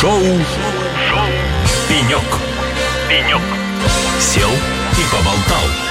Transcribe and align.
Шоу, 0.00 0.12
Шоу. 0.12 1.26
«Пенек». 1.88 2.22
«Пенек». 3.08 3.40
Сел 4.20 4.48
и 4.48 5.02
поболтал. 5.10 5.88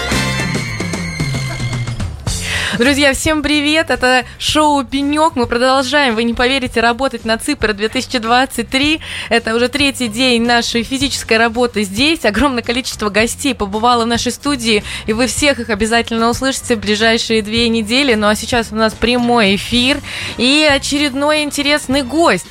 Друзья, 2.80 3.14
всем 3.14 3.43
привет! 3.43 3.90
Это 3.90 4.24
шоу 4.40 4.85
«Пенек». 4.85 5.35
Мы 5.35 5.46
продолжаем, 5.46 6.16
вы 6.16 6.24
не 6.24 6.33
поверите, 6.33 6.80
работать 6.80 7.25
на 7.25 7.38
ЦИПР 7.38 7.74
2023. 7.74 9.02
Это 9.27 9.54
уже 9.54 9.67
третий 9.67 10.07
день 10.07 10.43
нашей 10.43 10.83
физической 10.83 11.37
работы 11.37 11.83
здесь. 11.83 12.23
Огромное 12.23 12.63
количество 12.63 13.09
гостей 13.09 13.53
побывало 13.53 14.05
в 14.05 14.07
нашей 14.07 14.31
студии, 14.31 14.85
и 15.05 15.11
вы 15.11 15.27
всех 15.27 15.59
их 15.59 15.69
обязательно 15.69 16.29
услышите 16.29 16.77
в 16.77 16.79
ближайшие 16.79 17.41
две 17.41 17.67
недели. 17.67 18.13
Ну 18.13 18.27
а 18.27 18.35
сейчас 18.35 18.71
у 18.71 18.75
нас 18.75 18.93
прямой 18.93 19.57
эфир 19.57 19.99
и 20.37 20.65
очередной 20.71 21.43
интересный 21.43 22.03
гость. 22.03 22.47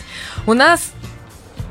У 0.46 0.54
нас 0.54 0.92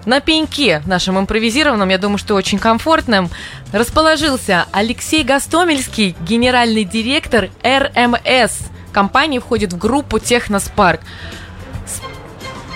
на 0.05 0.19
пеньке 0.19 0.81
нашем 0.85 1.19
импровизированном, 1.19 1.89
я 1.89 1.97
думаю, 1.97 2.17
что 2.17 2.35
очень 2.35 2.59
комфортным, 2.59 3.29
расположился 3.71 4.65
Алексей 4.71 5.23
Гастомельский, 5.23 6.15
генеральный 6.21 6.83
директор 6.83 7.49
РМС. 7.63 8.69
Компания 8.91 9.39
входит 9.39 9.73
в 9.73 9.77
группу 9.77 10.19
Техноспарк. 10.19 11.01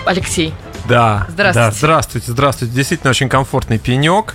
Алексей, 0.04 0.52
да, 0.90 1.26
Здравствуйте. 1.28 1.54
Да, 1.54 1.70
здравствуйте, 1.70 2.32
здравствуйте. 2.32 2.74
Действительно 2.74 3.10
очень 3.10 3.28
комфортный 3.28 3.78
пенек. 3.78 4.34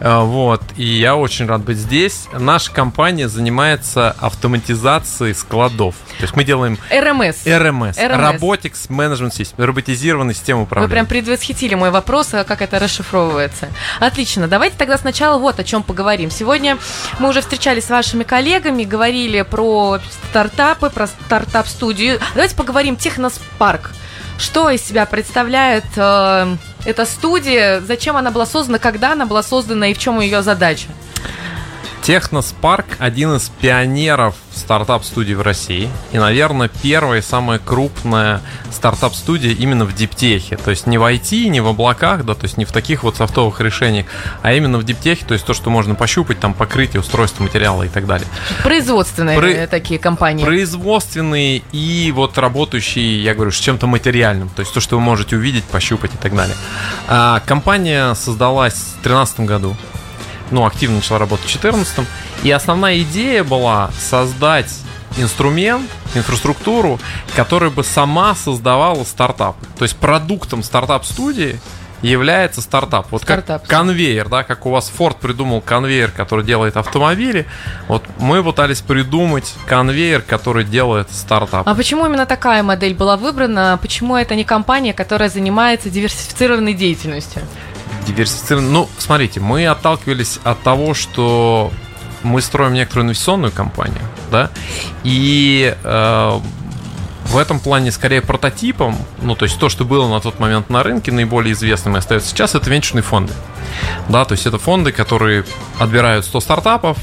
Э, 0.00 0.20
вот, 0.20 0.62
и 0.76 0.84
я 0.84 1.16
очень 1.16 1.46
рад 1.46 1.62
быть 1.62 1.76
здесь. 1.76 2.26
Наша 2.32 2.72
компания 2.72 3.28
занимается 3.28 4.14
автоматизацией 4.20 5.34
складов. 5.34 5.96
То 6.18 6.22
есть 6.22 6.36
мы 6.36 6.44
делаем 6.44 6.78
РМС. 6.90 7.46
РМС. 7.46 7.98
Robotics 7.98 8.88
Management 8.88 9.32
System, 9.32 9.64
роботизированная 9.64 10.34
система 10.34 10.60
Вы 10.60 10.64
управления. 10.64 10.92
прям 10.92 11.06
предвосхитили 11.06 11.74
мой 11.74 11.90
вопрос, 11.90 12.32
а 12.34 12.44
как 12.44 12.62
это 12.62 12.78
расшифровывается. 12.78 13.68
Отлично, 14.00 14.48
давайте 14.48 14.76
тогда 14.76 14.98
сначала 14.98 15.38
вот 15.38 15.58
о 15.58 15.64
чем 15.64 15.82
поговорим. 15.82 16.30
Сегодня 16.30 16.78
мы 17.18 17.28
уже 17.28 17.40
встречались 17.40 17.84
с 17.86 17.90
вашими 17.90 18.22
коллегами, 18.22 18.84
говорили 18.84 19.42
про 19.42 19.98
стартапы, 20.30 20.90
про 20.90 21.06
стартап-студию. 21.06 22.20
Давайте 22.34 22.54
поговорим 22.54 22.96
Техноспарк. 22.96 23.90
Что 24.38 24.70
из 24.70 24.82
себя 24.82 25.04
представляет 25.04 25.84
э, 25.96 26.56
эта 26.84 27.04
студия, 27.04 27.80
зачем 27.80 28.16
она 28.16 28.30
была 28.30 28.46
создана, 28.46 28.78
когда 28.78 29.12
она 29.12 29.26
была 29.26 29.42
создана? 29.42 29.88
И 29.88 29.94
в 29.94 29.98
чем 29.98 30.20
ее 30.20 30.42
задача? 30.42 30.86
Техноспарк 32.08 32.86
один 33.00 33.36
из 33.36 33.50
пионеров 33.50 34.34
стартап-студий 34.54 35.34
в 35.34 35.42
России. 35.42 35.90
И, 36.10 36.16
наверное, 36.16 36.70
первая 36.82 37.20
и 37.20 37.22
самая 37.22 37.58
крупная 37.58 38.40
стартап-студия 38.72 39.52
именно 39.52 39.84
в 39.84 39.94
диптехе. 39.94 40.56
То 40.56 40.70
есть 40.70 40.86
не 40.86 40.96
в 40.96 41.02
IT, 41.02 41.48
не 41.48 41.60
в 41.60 41.66
облаках, 41.66 42.24
да, 42.24 42.32
то 42.32 42.44
есть 42.44 42.56
не 42.56 42.64
в 42.64 42.72
таких 42.72 43.02
вот 43.02 43.16
софтовых 43.16 43.60
решениях, 43.60 44.06
а 44.40 44.54
именно 44.54 44.78
в 44.78 44.84
диптехе, 44.84 45.26
то 45.26 45.34
есть 45.34 45.44
то, 45.44 45.52
что 45.52 45.68
можно 45.68 45.94
пощупать, 45.94 46.40
там 46.40 46.54
покрытие, 46.54 47.00
устройство 47.00 47.42
материала 47.42 47.82
и 47.82 47.90
так 47.90 48.06
далее. 48.06 48.26
Производственные 48.62 49.38
Про- 49.38 49.66
такие 49.66 50.00
компании. 50.00 50.46
Производственные 50.46 51.62
и 51.72 52.10
вот 52.16 52.38
работающие, 52.38 53.22
я 53.22 53.34
говорю, 53.34 53.50
с 53.50 53.58
чем-то 53.58 53.86
материальным. 53.86 54.48
То 54.48 54.60
есть 54.60 54.72
то, 54.72 54.80
что 54.80 54.96
вы 54.96 55.02
можете 55.02 55.36
увидеть, 55.36 55.64
пощупать 55.64 56.14
и 56.14 56.16
так 56.16 56.34
далее. 56.34 56.56
А, 57.06 57.42
компания 57.44 58.14
создалась 58.14 58.72
в 58.72 59.02
2013 59.02 59.40
году. 59.40 59.76
Ну, 60.50 60.64
активно 60.64 60.96
начала 60.96 61.18
работать 61.18 61.46
в 61.46 61.60
2014. 61.60 62.06
И 62.42 62.50
основная 62.50 63.00
идея 63.00 63.44
была 63.44 63.90
создать 63.98 64.72
инструмент, 65.16 65.90
инфраструктуру, 66.14 66.98
которая 67.34 67.70
бы 67.70 67.84
сама 67.84 68.34
создавала 68.34 69.04
стартапы. 69.04 69.64
То 69.78 69.84
есть 69.84 69.96
продуктом 69.96 70.62
стартап-студии 70.62 71.58
является 72.02 72.62
стартап. 72.62 73.08
Вот 73.10 73.22
Стартап. 73.22 73.62
как 73.62 73.70
конвейер, 73.70 74.28
да, 74.28 74.44
как 74.44 74.66
у 74.66 74.70
вас 74.70 74.92
Ford 74.96 75.16
придумал 75.20 75.60
конвейер, 75.60 76.10
который 76.10 76.44
делает 76.44 76.76
автомобили, 76.76 77.46
вот 77.88 78.04
мы 78.18 78.42
пытались 78.42 78.80
придумать 78.80 79.54
конвейер, 79.66 80.22
который 80.22 80.64
делает 80.64 81.10
стартап. 81.10 81.66
А 81.66 81.74
почему 81.74 82.06
именно 82.06 82.26
такая 82.26 82.62
модель 82.62 82.94
была 82.94 83.16
выбрана? 83.16 83.78
Почему 83.82 84.16
это 84.16 84.34
не 84.36 84.44
компания, 84.44 84.94
которая 84.94 85.28
занимается 85.28 85.90
диверсифицированной 85.90 86.74
деятельностью? 86.74 87.42
Диверсифицирован. 88.12 88.72
Ну, 88.72 88.88
смотрите, 88.98 89.40
мы 89.40 89.66
отталкивались 89.66 90.40
от 90.44 90.60
того, 90.62 90.94
что 90.94 91.72
мы 92.22 92.42
строим 92.42 92.74
некоторую 92.74 93.06
инвестиционную 93.06 93.52
компанию, 93.52 94.02
да, 94.30 94.50
и 95.04 95.74
э, 95.82 96.40
в 97.28 97.36
этом 97.36 97.60
плане 97.60 97.92
скорее 97.92 98.22
прототипом, 98.22 98.96
ну, 99.22 99.34
то 99.36 99.44
есть 99.44 99.58
то, 99.58 99.68
что 99.68 99.84
было 99.84 100.08
на 100.08 100.20
тот 100.20 100.40
момент 100.40 100.70
на 100.70 100.82
рынке, 100.82 101.12
наиболее 101.12 101.52
известным 101.52 101.94
и 101.94 101.98
остается 101.98 102.30
сейчас, 102.30 102.54
это 102.54 102.68
венчурные 102.70 103.02
фонды. 103.02 103.32
Да, 104.08 104.24
то 104.24 104.32
есть 104.32 104.46
это 104.46 104.58
фонды, 104.58 104.92
которые 104.92 105.44
отбирают 105.78 106.24
100 106.24 106.40
стартапов, 106.40 106.96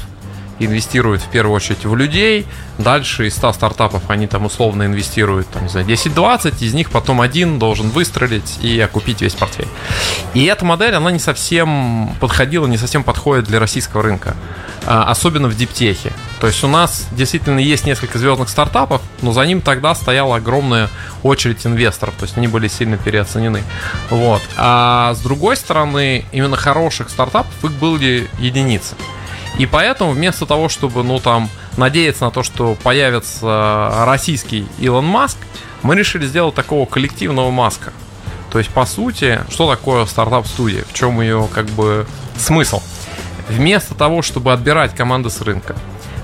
инвестируют 0.58 1.22
в 1.22 1.28
первую 1.28 1.54
очередь 1.54 1.84
в 1.84 1.94
людей, 1.94 2.46
дальше 2.78 3.26
из 3.26 3.34
100 3.36 3.52
стартапов 3.54 4.02
они 4.08 4.26
там 4.26 4.46
условно 4.46 4.84
инвестируют, 4.84 5.48
там, 5.48 5.64
не 5.64 5.68
знаю, 5.68 5.86
10-20, 5.86 6.64
из 6.64 6.74
них 6.74 6.90
потом 6.90 7.20
один 7.20 7.58
должен 7.58 7.90
выстрелить 7.90 8.58
и 8.62 8.78
окупить 8.80 9.20
весь 9.20 9.34
портфель. 9.34 9.68
И 10.34 10.44
эта 10.44 10.64
модель, 10.64 10.94
она 10.94 11.10
не 11.10 11.18
совсем 11.18 12.14
подходила, 12.20 12.66
не 12.66 12.78
совсем 12.78 13.04
подходит 13.04 13.44
для 13.44 13.60
российского 13.60 14.02
рынка, 14.02 14.34
а, 14.86 15.10
особенно 15.10 15.48
в 15.48 15.56
диптехе. 15.56 16.12
То 16.40 16.46
есть 16.46 16.62
у 16.64 16.68
нас 16.68 17.06
действительно 17.12 17.58
есть 17.58 17.86
несколько 17.86 18.18
звездных 18.18 18.48
стартапов, 18.48 19.02
но 19.22 19.32
за 19.32 19.44
ним 19.46 19.60
тогда 19.60 19.94
стояла 19.94 20.36
огромная 20.36 20.88
очередь 21.22 21.66
инвесторов, 21.66 22.14
то 22.18 22.24
есть 22.24 22.36
они 22.36 22.46
были 22.46 22.68
сильно 22.68 22.96
переоценены. 22.96 23.62
Вот. 24.10 24.42
А 24.56 25.14
с 25.14 25.20
другой 25.20 25.56
стороны, 25.56 26.24
именно 26.32 26.56
хороших 26.56 27.10
стартапов 27.10 27.52
их 27.62 27.72
были 27.72 28.28
единицы. 28.38 28.94
И 29.58 29.66
поэтому 29.66 30.10
вместо 30.12 30.44
того, 30.44 30.68
чтобы, 30.68 31.02
ну, 31.02 31.18
там, 31.18 31.48
надеяться 31.76 32.24
на 32.24 32.30
то, 32.30 32.42
что 32.42 32.76
появится 32.82 34.04
российский 34.06 34.66
Илон 34.78 35.06
Маск, 35.06 35.38
мы 35.82 35.94
решили 35.96 36.26
сделать 36.26 36.54
такого 36.54 36.86
коллективного 36.86 37.50
Маска. 37.50 37.92
То 38.50 38.58
есть, 38.58 38.70
по 38.70 38.84
сути, 38.86 39.40
что 39.50 39.70
такое 39.70 40.04
стартап-студия? 40.06 40.84
В 40.84 40.92
чем 40.92 41.20
ее, 41.20 41.48
как 41.52 41.66
бы, 41.66 42.06
смысл? 42.36 42.82
Вместо 43.48 43.94
того, 43.94 44.22
чтобы 44.22 44.52
отбирать 44.52 44.94
команды 44.94 45.30
с 45.30 45.40
рынка, 45.40 45.76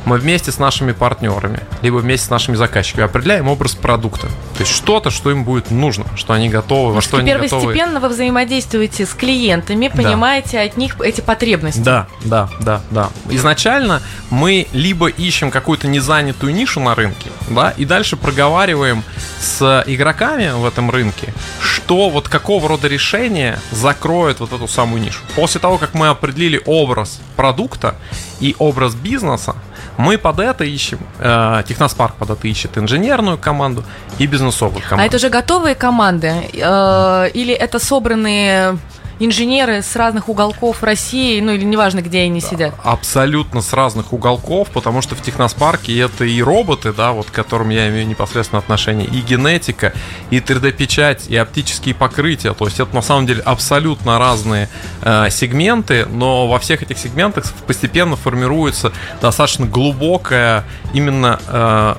мы 0.04 0.18
вместе 0.18 0.50
с 0.52 0.58
нашими 0.58 0.92
партнерами, 0.92 1.60
либо 1.82 1.96
вместе 1.96 2.26
с 2.26 2.30
нашими 2.30 2.56
заказчиками 2.56 3.04
определяем 3.04 3.48
образ 3.48 3.74
продукта. 3.74 4.26
То 4.56 4.60
есть 4.60 4.72
что-то, 4.72 5.10
что 5.10 5.30
им 5.30 5.44
будет 5.44 5.70
нужно, 5.70 6.04
что 6.16 6.32
они 6.32 6.48
готовы, 6.48 6.92
во 6.92 7.00
что 7.00 7.18
они 7.18 7.32
готовы. 7.32 7.48
Первостепенно 7.48 8.00
вы 8.00 8.08
взаимодействуете 8.08 9.06
с 9.06 9.10
клиентами, 9.14 9.88
Да. 9.88 10.02
понимаете 10.02 10.60
от 10.60 10.76
них 10.76 11.00
эти 11.00 11.20
потребности. 11.20 11.80
Да, 11.80 12.06
да, 12.24 12.48
да, 12.60 12.80
да. 12.90 13.10
Изначально 13.30 14.02
мы 14.30 14.66
либо 14.72 15.08
ищем 15.08 15.50
какую-то 15.50 15.88
незанятую 15.88 16.54
нишу 16.54 16.80
на 16.80 16.94
рынке, 16.94 17.30
да, 17.50 17.70
и 17.76 17.84
дальше 17.84 18.16
проговариваем 18.16 19.04
с 19.40 19.84
игроками 19.86 20.50
в 20.54 20.64
этом 20.66 20.90
рынке, 20.90 21.32
что 21.60 22.10
вот 22.10 22.28
какого 22.28 22.68
рода 22.68 22.88
решение 22.88 23.58
закроет 23.70 24.40
вот 24.40 24.52
эту 24.52 24.68
самую 24.68 25.02
нишу. 25.02 25.20
После 25.34 25.60
того, 25.60 25.78
как 25.78 25.94
мы 25.94 26.08
определили 26.08 26.60
образ 26.64 27.20
продукта 27.36 27.96
и 28.40 28.54
образ 28.58 28.94
бизнеса, 28.94 29.54
мы 29.96 30.18
под 30.18 30.38
это 30.40 30.64
ищем, 30.64 30.98
э, 31.18 31.62
Техноспарк 31.66 32.14
под 32.16 32.30
это 32.30 32.48
ищет 32.48 32.78
инженерную 32.78 33.38
команду 33.38 33.84
и 34.18 34.26
бизнесовую 34.26 34.82
команду. 34.82 35.02
А 35.02 35.06
это 35.06 35.16
уже 35.16 35.28
готовые 35.28 35.74
команды? 35.74 36.28
э, 36.52 37.30
Или 37.34 37.52
это 37.54 37.78
собранные 37.78 38.78
инженеры 39.24 39.82
с 39.82 39.96
разных 39.96 40.28
уголков 40.28 40.82
России, 40.82 41.40
ну 41.40 41.52
или 41.52 41.64
неважно, 41.64 42.00
где 42.00 42.20
они 42.20 42.40
сидят? 42.40 42.74
абсолютно 42.82 43.62
с 43.62 43.72
разных 43.72 44.12
уголков, 44.12 44.70
потому 44.70 45.02
что 45.02 45.14
в 45.14 45.22
Техноспарке 45.22 45.98
это 45.98 46.24
и 46.24 46.42
роботы, 46.42 46.92
да, 46.92 47.12
вот 47.12 47.30
к 47.30 47.32
которым 47.32 47.70
я 47.70 47.88
имею 47.88 48.06
непосредственно 48.06 48.58
отношение, 48.58 49.06
и 49.06 49.20
генетика, 49.20 49.92
и 50.30 50.38
3D-печать, 50.38 51.28
и 51.28 51.36
оптические 51.36 51.94
покрытия. 51.94 52.52
То 52.54 52.64
есть 52.66 52.80
это 52.80 52.94
на 52.94 53.02
самом 53.02 53.26
деле 53.26 53.42
абсолютно 53.42 54.18
разные 54.18 54.68
э, 55.02 55.28
сегменты, 55.30 56.06
но 56.06 56.48
во 56.48 56.58
всех 56.58 56.82
этих 56.82 56.98
сегментах 56.98 57.52
постепенно 57.66 58.16
формируется 58.16 58.92
достаточно 59.20 59.66
глубокая 59.66 60.64
именно 60.92 61.40
э, 61.46 61.94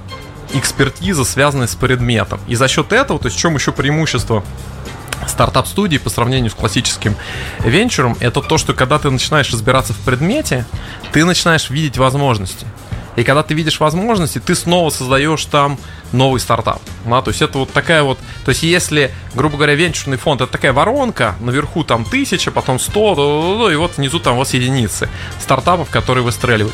экспертиза, 0.53 1.25
связанная 1.25 1.67
с 1.67 1.75
предметом. 1.75 2.39
И 2.47 2.55
за 2.55 2.67
счет 2.67 2.91
этого, 2.93 3.19
то 3.19 3.27
есть 3.27 3.37
в 3.37 3.39
чем 3.39 3.55
еще 3.55 3.71
преимущество 3.71 4.43
стартап-студии 5.27 5.97
по 5.97 6.09
сравнению 6.09 6.51
с 6.51 6.53
классическим 6.53 7.15
венчуром, 7.59 8.17
это 8.19 8.41
то, 8.41 8.57
что 8.57 8.73
когда 8.73 8.99
ты 8.99 9.09
начинаешь 9.09 9.51
разбираться 9.51 9.93
в 9.93 9.99
предмете, 9.99 10.65
ты 11.11 11.25
начинаешь 11.25 11.69
видеть 11.69 11.97
возможности. 11.97 12.65
И 13.15 13.23
когда 13.23 13.43
ты 13.43 13.53
видишь 13.53 13.79
возможности, 13.79 14.39
ты 14.39 14.55
снова 14.55 14.89
создаешь 14.89 15.45
там 15.45 15.77
новый 16.11 16.39
стартап. 16.39 16.81
Да, 17.05 17.21
то 17.21 17.29
есть 17.29 17.43
это 17.43 17.59
вот 17.59 17.71
такая 17.71 18.01
вот... 18.01 18.17
То 18.43 18.49
есть 18.49 18.63
если, 18.63 19.11
грубо 19.35 19.57
говоря, 19.57 19.75
венчурный 19.75 20.17
фонд 20.17 20.41
это 20.41 20.51
такая 20.51 20.73
воронка, 20.73 21.35
наверху 21.39 21.83
там 21.83 22.05
тысяча, 22.05 22.49
потом 22.49 22.79
сто, 22.79 23.69
и 23.69 23.75
вот 23.75 23.97
внизу 23.97 24.19
там 24.19 24.35
у 24.35 24.39
вас 24.39 24.53
единицы 24.53 25.09
стартапов, 25.39 25.89
которые 25.89 26.23
выстреливают 26.23 26.73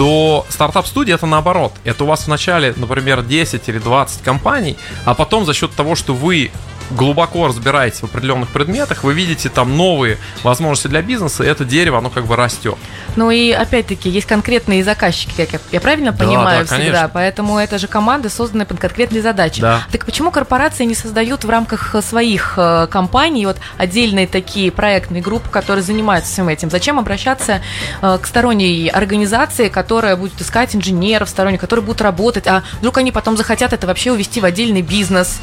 то 0.00 0.46
стартап-студия 0.48 1.16
это 1.16 1.26
наоборот. 1.26 1.74
Это 1.84 2.04
у 2.04 2.06
вас 2.06 2.26
вначале, 2.26 2.72
например, 2.74 3.22
10 3.22 3.68
или 3.68 3.78
20 3.78 4.22
компаний, 4.22 4.78
а 5.04 5.12
потом 5.12 5.44
за 5.44 5.52
счет 5.52 5.72
того, 5.72 5.94
что 5.94 6.14
вы 6.14 6.50
глубоко 6.90 7.46
разбираетесь 7.46 8.00
в 8.00 8.04
определенных 8.04 8.48
предметах, 8.50 9.04
вы 9.04 9.14
видите 9.14 9.48
там 9.48 9.76
новые 9.76 10.18
возможности 10.42 10.88
для 10.88 11.02
бизнеса, 11.02 11.44
и 11.44 11.46
это 11.46 11.64
дерево, 11.64 11.98
оно 11.98 12.10
как 12.10 12.26
бы 12.26 12.36
растет. 12.36 12.76
Ну 13.16 13.30
и 13.30 13.50
опять-таки 13.50 14.08
есть 14.08 14.26
конкретные 14.26 14.84
заказчики, 14.84 15.32
как 15.36 15.52
я, 15.52 15.60
я 15.72 15.80
правильно 15.80 16.12
Да, 16.12 16.24
понимаю 16.24 16.60
да, 16.60 16.64
всегда, 16.66 16.90
конечно. 16.90 17.10
поэтому 17.12 17.58
это 17.58 17.78
же 17.78 17.86
команды, 17.86 18.28
созданные 18.28 18.66
под 18.66 18.78
конкретные 18.78 19.22
задачи. 19.22 19.60
Да. 19.60 19.82
Так 19.90 20.04
почему 20.04 20.30
корпорации 20.30 20.84
не 20.84 20.94
создают 20.94 21.44
в 21.44 21.50
рамках 21.50 21.94
э, 21.94 22.02
своих 22.02 22.54
э, 22.56 22.86
компаний 22.90 23.46
вот 23.46 23.56
отдельные 23.78 24.26
такие 24.26 24.70
проектные 24.70 25.22
группы, 25.22 25.48
которые 25.48 25.82
занимаются 25.82 26.32
всем 26.32 26.48
этим? 26.48 26.70
Зачем 26.70 26.98
обращаться 26.98 27.60
э, 28.02 28.18
к 28.20 28.26
сторонней 28.26 28.88
организации, 28.88 29.68
которая 29.68 30.16
будет 30.16 30.40
искать 30.40 30.74
инженеров 30.74 31.28
сторонних, 31.28 31.60
которые 31.60 31.84
будут 31.84 32.00
работать, 32.02 32.46
а 32.46 32.62
вдруг 32.78 32.98
они 32.98 33.12
потом 33.12 33.36
захотят 33.36 33.72
это 33.72 33.86
вообще 33.86 34.12
увести 34.12 34.40
в 34.40 34.44
отдельный 34.44 34.82
бизнес? 34.82 35.40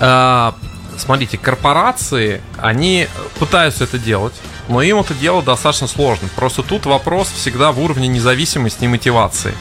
А, 0.00 0.54
Смотрите, 0.96 1.38
корпорации, 1.38 2.40
они 2.58 3.08
пытаются 3.38 3.84
это 3.84 3.98
делать, 3.98 4.34
но 4.68 4.80
им 4.80 4.98
это 4.98 5.12
делать 5.14 5.44
достаточно 5.44 5.86
сложно. 5.86 6.28
Просто 6.36 6.62
тут 6.62 6.86
вопрос 6.86 7.28
всегда 7.28 7.72
в 7.72 7.80
уровне 7.80 8.06
независимости 8.06 8.84
и 8.84 8.88
мотивации. 8.88 9.54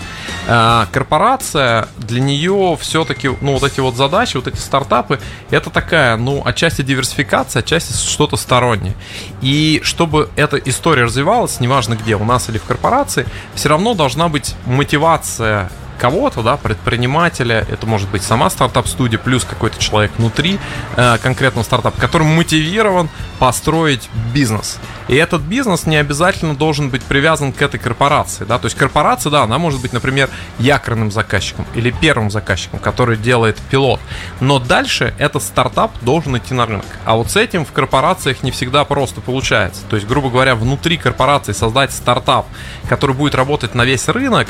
А, 0.48 0.88
Корпорация, 0.92 1.88
для 1.98 2.22
нее 2.22 2.78
все-таки, 2.80 3.32
ну, 3.42 3.54
вот 3.54 3.64
эти 3.64 3.80
вот 3.80 3.96
задачи, 3.96 4.38
вот 4.38 4.48
эти 4.48 4.58
стартапы, 4.58 5.20
это 5.50 5.70
такая, 5.70 6.18
ну, 6.18 6.42
отчасти 6.46 6.82
диверсификация, 6.82 7.62
отчасти 7.62 7.94
что-то 7.94 8.38
стороннее. 8.38 8.94
И 9.42 9.82
чтобы 9.84 10.30
эта 10.36 10.58
история 10.58 11.06
развивалась, 11.06 11.60
неважно 11.60 11.96
где, 11.96 12.16
у 12.16 12.26
нас 12.26 12.50
или 12.50 12.58
в 12.58 12.64
корпорации, 12.64 13.26
все 13.56 13.70
равно 13.70 13.96
должна 13.96 14.30
быть 14.30 14.56
мотивация 14.66 15.72
кого-то, 16.04 16.44
да, 16.44 16.58
предпринимателя, 16.58 17.66
это 17.70 17.88
может 17.88 18.10
быть 18.10 18.24
сама 18.24 18.50
стартап-студия, 18.50 19.18
плюс 19.18 19.46
какой-то 19.46 19.80
человек 19.80 20.12
внутри 20.18 20.60
э, 20.98 21.18
конкретного 21.20 21.64
стартапа, 21.64 21.98
который 21.98 22.28
мотивирован 22.28 23.08
построить 23.40 24.10
бизнес. 24.34 24.80
И 25.08 25.16
этот 25.16 25.44
бизнес 25.44 25.86
не 25.86 25.96
обязательно 25.96 26.56
должен 26.56 26.90
быть 26.90 27.04
привязан 27.04 27.54
к 27.54 27.62
этой 27.62 27.80
корпорации, 27.80 28.44
да, 28.44 28.60
то 28.60 28.66
есть 28.66 28.78
корпорация, 28.78 29.30
да, 29.30 29.44
она 29.44 29.58
может 29.58 29.82
быть, 29.82 29.94
например, 29.94 30.30
якорным 30.60 31.10
заказчиком 31.10 31.66
или 31.74 31.92
первым 31.92 32.30
заказчиком, 32.30 32.80
который 32.80 33.16
делает 33.16 33.58
пилот, 33.70 34.02
но 34.42 34.60
дальше 34.60 35.14
этот 35.20 35.42
стартап 35.42 35.92
должен 36.02 36.38
идти 36.38 36.54
на 36.54 36.66
рынок. 36.66 36.86
А 37.06 37.16
вот 37.16 37.32
с 37.32 37.38
этим 37.38 37.64
в 37.64 37.72
корпорациях 37.72 38.44
не 38.44 38.52
всегда 38.52 38.84
просто 38.84 39.22
получается. 39.22 39.84
То 39.90 39.96
есть, 39.96 40.06
грубо 40.08 40.30
говоря, 40.30 40.56
внутри 40.56 40.98
корпорации 40.98 41.54
создать 41.54 41.94
стартап, 41.94 42.46
который 42.90 43.16
будет 43.16 43.36
работать 43.36 43.74
на 43.74 43.86
весь 43.86 44.10
рынок, 44.10 44.50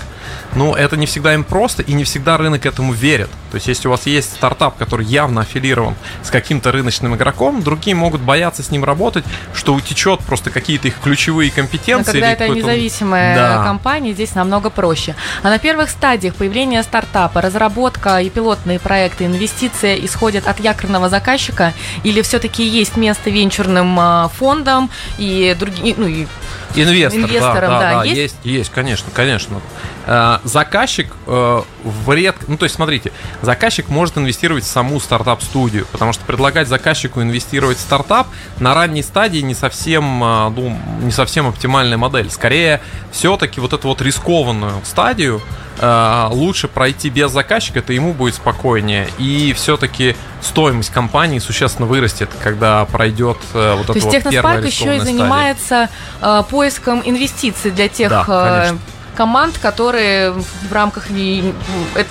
ну, 0.56 0.74
это 0.74 0.98
не 0.98 1.06
всегда 1.06 1.34
им 1.34 1.43
просто, 1.44 1.84
и 1.84 1.94
не 1.94 2.04
всегда 2.04 2.38
рынок 2.38 2.66
этому 2.66 2.94
верит. 2.94 3.30
То 3.52 3.56
есть, 3.56 3.68
если 3.68 3.88
у 3.88 3.92
вас 3.92 4.06
есть 4.08 4.32
стартап, 4.34 4.78
который 4.78 5.06
явно 5.06 5.42
аффилирован 5.42 5.96
с 6.24 6.30
каким-то 6.30 6.72
рыночным 6.72 7.16
игроком, 7.16 7.62
другие 7.62 7.96
могут 7.96 8.22
бояться 8.22 8.64
с 8.64 8.72
ним 8.72 8.84
работать, 8.84 9.24
что 9.54 9.74
утечет 9.74 10.22
просто 10.22 10.50
какие-то 10.50 10.88
их 10.88 11.00
ключевые 11.04 11.52
Но 11.52 11.56
компетенции. 11.56 12.12
когда 12.14 12.34
или 12.34 12.34
это 12.34 12.48
независимая 12.50 13.36
Да. 13.36 13.64
компания, 13.64 14.14
здесь 14.14 14.34
намного 14.36 14.70
проще. 14.70 15.16
А 15.44 15.50
на 15.50 15.60
первых 15.60 15.90
стадиях 15.90 16.36
появления 16.36 16.82
стартапа, 16.84 17.42
разработка 17.42 18.18
и 18.22 18.30
пилотные 18.30 18.80
проекты, 18.80 19.26
инвестиции 19.26 20.04
исходят 20.06 20.48
от 20.48 20.60
якорного 20.60 21.10
заказчика 21.10 21.74
или 22.04 22.22
все-таки 22.22 22.64
есть 22.64 22.98
место 22.98 23.30
венчурным 23.30 24.00
а, 24.00 24.30
фондам 24.30 24.90
и 25.18 25.56
другим, 25.60 25.96
ну 25.98 26.08
и 26.08 26.28
Инвестор, 26.76 27.22
Инвесторам, 27.22 27.70
да, 27.72 27.80
да, 27.80 27.92
да, 27.92 27.98
да, 28.00 28.04
есть? 28.04 28.18
есть, 28.18 28.36
есть, 28.44 28.72
конечно, 28.72 29.12
конечно. 29.14 29.62
Э, 30.06 30.40
Заказчик 30.44 31.08
э, 31.28 31.62
в 31.84 32.14
ред... 32.14 32.36
ну 32.48 32.58
то 32.58 32.64
есть 32.64 32.76
смотрите, 32.76 33.12
заказчик 33.42 33.90
может 33.90 34.18
инвестировать 34.18 34.64
в 34.64 34.68
саму 34.68 35.00
стартап-студию, 35.00 35.86
потому 35.92 36.14
что 36.14 36.26
предлагать 36.26 36.68
заказчику 36.68 37.22
инвестировать 37.22 37.78
в 37.78 37.82
стартап 37.82 38.28
на 38.60 38.74
ранней 38.74 39.04
стадии 39.04 39.40
не 39.40 39.56
совсем, 39.56 40.24
э, 40.24 40.50
ну, 40.50 40.78
не 41.02 41.12
совсем 41.12 41.48
оптимальная 41.48 41.98
модель. 41.98 42.30
Скорее, 42.30 42.82
все-таки 43.12 43.62
вот 43.62 43.74
эту 43.74 43.88
вот 43.88 44.02
рискованную 44.02 44.74
стадию 44.84 45.42
э, 45.80 46.28
лучше 46.32 46.68
пройти 46.68 47.10
без 47.10 47.32
заказчика, 47.32 47.80
это 47.80 47.94
ему 47.94 48.14
будет 48.14 48.36
спокойнее. 48.36 49.08
И 49.18 49.54
все-таки 49.54 50.16
стоимость 50.42 50.90
компании 50.90 51.40
существенно 51.40 51.88
вырастет, 51.88 52.30
когда 52.42 52.86
пройдет 52.86 53.38
э, 53.54 53.76
вот 53.76 53.88
То 53.88 53.94
эта 53.94 54.00
есть 54.00 54.24
вот 54.26 54.32
первая 54.32 54.62
еще 54.62 54.98
и 54.98 55.00
занимается 55.00 55.90
э, 56.22 56.44
поиском 56.50 57.02
инвестиций 57.06 57.72
для 57.72 57.88
тех 57.88 58.10
Да, 58.10 58.24
конечно. 58.26 58.80
Команд, 59.16 59.58
которые 59.58 60.32
в 60.32 60.72
рамках 60.72 61.08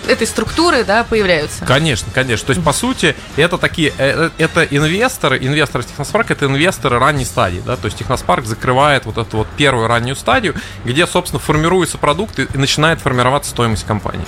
этой 0.08 0.26
структуры 0.26 0.84
да, 0.84 1.04
появляются. 1.04 1.64
Конечно, 1.64 2.10
конечно. 2.12 2.46
То 2.46 2.52
есть, 2.52 2.64
по 2.64 2.72
сути, 2.72 3.14
это 3.36 3.58
такие, 3.58 3.92
э, 3.98 4.30
э, 4.38 4.44
это 4.44 4.64
инвесторы, 4.64 5.38
инвесторы 5.38 5.84
Техноспарк, 5.84 6.30
это 6.30 6.46
инвесторы 6.46 6.98
ранней 6.98 7.24
стадии, 7.24 7.62
да, 7.64 7.76
то 7.76 7.86
есть 7.86 7.98
Техноспарк 7.98 8.44
закрывает 8.46 9.06
вот 9.06 9.18
эту 9.18 9.38
вот 9.38 9.48
первую 9.56 9.88
раннюю 9.88 10.16
стадию, 10.16 10.54
где, 10.84 11.06
собственно, 11.06 11.40
формируется 11.40 11.98
продукт 11.98 12.38
и 12.38 12.46
начинает 12.56 13.00
формироваться 13.00 13.50
стоимость 13.50 13.86
компании. 13.86 14.26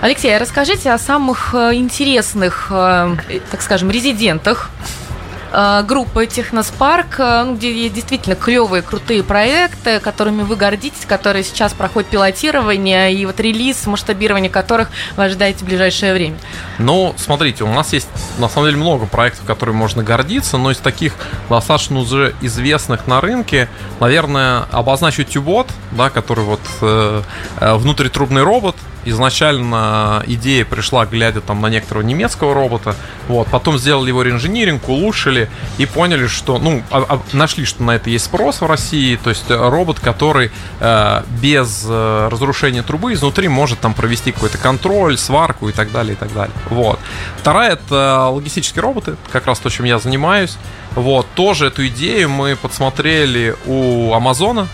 Алексей, 0.00 0.34
а 0.34 0.38
расскажите 0.38 0.92
о 0.92 0.98
самых 0.98 1.54
э, 1.54 1.74
интересных, 1.74 2.66
так 2.70 3.62
скажем, 3.62 3.90
резидентах 3.90 4.70
группы 5.86 6.26
Техноспарк, 6.26 7.18
э, 7.18 7.44
ну, 7.44 7.54
где 7.56 7.72
есть 7.72 7.94
действительно 7.94 8.36
клевые, 8.36 8.82
крутые 8.82 9.22
проекты, 9.22 10.00
которыми 10.00 10.42
вы 10.42 10.56
гордитесь, 10.56 11.04
которые 11.06 11.44
сейчас 11.44 11.72
проходят 11.72 12.10
пилотирование 12.10 13.12
и 13.12 13.26
вот 13.26 13.40
релиз, 13.40 13.86
масштабирование 13.86 14.50
которых 14.50 14.88
вы 15.16 15.24
ожидаете 15.24 15.64
в 15.64 15.68
ближайшее 15.68 16.14
время. 16.14 16.36
Ну, 16.78 17.14
смотрите, 17.16 17.64
у 17.64 17.72
нас 17.72 17.92
есть 17.92 18.08
на 18.38 18.48
самом 18.48 18.68
деле 18.68 18.78
много 18.78 19.06
проектов, 19.06 19.46
которыми 19.46 19.76
можно 19.76 20.02
гордиться, 20.02 20.58
но 20.58 20.70
из 20.70 20.78
таких 20.78 21.14
достаточно 21.48 21.98
уже 21.98 22.34
известных 22.40 23.06
на 23.06 23.20
рынке, 23.20 23.68
наверное, 24.00 24.64
обозначу 24.72 25.24
Тюбот, 25.24 25.68
да, 25.96 26.10
который 26.10 26.44
вот 26.44 26.60
э, 26.82 27.22
э, 27.60 27.74
внутритрубный 27.76 28.42
робот. 28.42 28.76
Изначально 29.08 30.24
идея 30.26 30.64
пришла, 30.64 31.06
глядя 31.06 31.40
там 31.40 31.60
на 31.60 31.68
некоторого 31.68 32.02
немецкого 32.02 32.54
робота, 32.54 32.96
вот, 33.28 33.46
потом 33.46 33.78
сделали 33.78 34.08
его 34.08 34.22
реинжиниринг, 34.22 34.88
улучшили 34.88 35.48
и 35.78 35.86
поняли, 35.86 36.26
что, 36.26 36.58
ну, 36.58 36.82
а- 36.90 37.04
а- 37.08 37.20
нашли, 37.32 37.64
что 37.64 37.84
на 37.84 37.92
это 37.92 38.10
есть 38.10 38.24
спрос 38.24 38.60
в 38.60 38.66
России, 38.66 39.14
то 39.14 39.30
есть 39.30 39.48
э, 39.48 39.56
робот, 39.56 40.00
который 40.00 40.50
э, 40.80 41.22
без 41.40 41.86
э, 41.88 42.28
разрушения 42.32 42.82
трубы 42.82 43.12
изнутри 43.12 43.46
может 43.46 43.78
там 43.78 43.94
провести 43.94 44.32
какой-то 44.32 44.58
контроль, 44.58 45.16
сварку 45.16 45.68
и 45.68 45.72
так 45.72 45.92
далее, 45.92 46.14
и 46.14 46.16
так 46.16 46.32
далее. 46.34 46.54
Вот. 46.70 46.98
Вторая 47.38 47.74
это 47.74 48.26
логистические 48.28 48.82
роботы, 48.82 49.16
как 49.30 49.46
раз 49.46 49.60
то, 49.60 49.70
чем 49.70 49.86
я 49.86 50.00
занимаюсь. 50.00 50.56
Вот, 50.96 51.26
тоже 51.34 51.66
эту 51.66 51.86
идею 51.88 52.28
мы 52.28 52.56
подсмотрели 52.56 53.54
у 53.66 54.12
Амазона, 54.14 54.66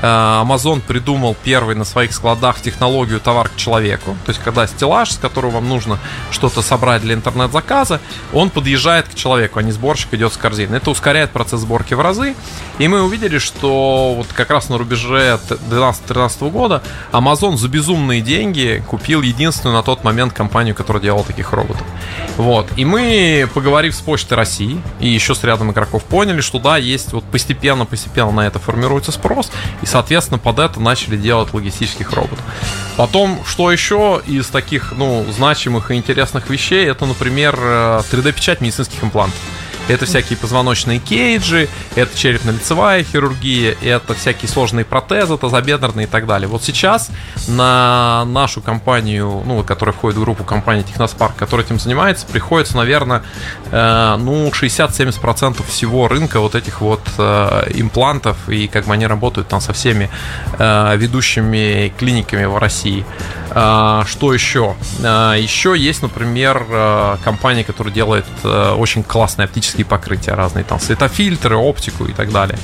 Amazon 0.00 0.80
придумал 0.80 1.36
первый 1.42 1.74
на 1.74 1.84
своих 1.84 2.12
складах 2.12 2.60
технологию 2.60 3.20
товар 3.20 3.48
к 3.48 3.56
человеку. 3.56 4.16
То 4.24 4.30
есть, 4.30 4.42
когда 4.42 4.66
стеллаж, 4.66 5.12
с 5.12 5.18
которого 5.18 5.52
вам 5.52 5.68
нужно 5.68 5.98
что-то 6.30 6.62
собрать 6.62 7.02
для 7.02 7.14
интернет-заказа, 7.14 8.00
он 8.32 8.50
подъезжает 8.50 9.08
к 9.08 9.14
человеку, 9.14 9.58
а 9.58 9.62
не 9.62 9.72
сборщик 9.72 10.14
идет 10.14 10.32
с 10.32 10.36
корзины. 10.36 10.76
Это 10.76 10.90
ускоряет 10.90 11.30
процесс 11.30 11.60
сборки 11.60 11.94
в 11.94 12.00
разы. 12.00 12.34
И 12.78 12.88
мы 12.88 13.02
увидели, 13.02 13.38
что 13.38 14.14
вот 14.16 14.28
как 14.32 14.50
раз 14.50 14.68
на 14.68 14.78
рубеже 14.78 15.38
2012-2013 15.48 16.50
года 16.50 16.82
Amazon 17.12 17.56
за 17.56 17.68
безумные 17.68 18.20
деньги 18.20 18.82
купил 18.88 19.22
единственную 19.22 19.76
на 19.76 19.82
тот 19.82 20.04
момент 20.04 20.32
компанию, 20.32 20.74
которая 20.74 21.02
делала 21.02 21.24
таких 21.24 21.52
роботов. 21.52 21.86
Вот. 22.36 22.66
И 22.76 22.84
мы, 22.84 23.48
поговорив 23.52 23.94
с 23.94 24.00
Почтой 24.00 24.36
России 24.36 24.80
и 24.98 25.08
еще 25.08 25.34
с 25.34 25.44
рядом 25.44 25.72
игроков, 25.72 26.04
поняли, 26.04 26.40
что 26.40 26.58
да, 26.58 26.76
есть 26.78 27.12
вот 27.12 27.24
постепенно-постепенно 27.24 28.30
на 28.30 28.46
это 28.46 28.58
формируется 28.58 29.12
спрос, 29.12 29.50
и, 29.82 29.86
соответственно, 29.90 30.38
под 30.38 30.58
это 30.60 30.80
начали 30.80 31.16
делать 31.16 31.52
логистических 31.52 32.12
роботов. 32.12 32.38
Потом, 32.96 33.40
что 33.44 33.72
еще 33.72 34.22
из 34.26 34.46
таких, 34.46 34.92
ну, 34.96 35.26
значимых 35.30 35.90
и 35.90 35.94
интересных 35.94 36.48
вещей, 36.48 36.86
это, 36.86 37.06
например, 37.06 37.58
э, 37.58 38.02
3D-печать 38.10 38.60
медицинских 38.60 39.02
имплантов. 39.02 39.38
Это 39.88 40.06
всякие 40.06 40.36
позвоночные 40.36 40.98
кейджи, 41.00 41.68
это 41.96 42.16
черепно-лицевая 42.16 43.02
хирургия, 43.02 43.76
это 43.82 44.14
всякие 44.14 44.48
сложные 44.48 44.84
протезы, 44.84 45.36
тазобедренные 45.36 46.06
и 46.06 46.08
так 46.08 46.26
далее. 46.26 46.48
Вот 46.48 46.62
сейчас 46.62 47.10
на 47.48 48.24
нашу 48.26 48.60
компанию, 48.60 49.42
ну, 49.44 49.62
которая 49.64 49.92
входит 49.92 50.18
в 50.18 50.20
группу 50.20 50.44
компании 50.44 50.82
Техноспарк, 50.82 51.34
которая 51.34 51.66
этим 51.66 51.80
занимается, 51.80 52.26
приходится, 52.26 52.76
наверное, 52.76 53.22
э, 53.70 54.16
ну, 54.20 54.48
60-70% 54.50 55.64
всего 55.66 56.06
рынка 56.08 56.40
вот 56.40 56.54
этих 56.54 56.80
вот 56.80 57.02
э, 57.18 57.70
имплантов, 57.74 58.48
и 58.48 58.68
как 58.68 58.86
бы 58.86 58.94
они 58.94 59.06
работают 59.06 59.48
там 59.48 59.60
со 59.60 59.72
всеми 59.72 60.08
э, 60.58 60.96
ведущими 60.96 61.92
клиниками 61.98 62.44
в 62.44 62.56
России. 62.58 63.04
А, 63.52 64.04
Что 64.06 64.32
еще? 64.32 64.76
А, 65.02 65.34
Еще 65.34 65.74
есть, 65.76 66.02
например, 66.02 66.64
э, 66.68 67.16
компания, 67.24 67.64
которая 67.64 67.92
делает 67.92 68.26
э, 68.44 68.74
очень 68.76 69.02
классные 69.02 69.46
оптические 69.46 69.69
покрытия 69.84 70.34
разные, 70.34 70.64
там 70.64 70.80
светофильтры, 70.80 71.56
оптику 71.56 72.04
и 72.04 72.12
так 72.12 72.32
далее. 72.32 72.58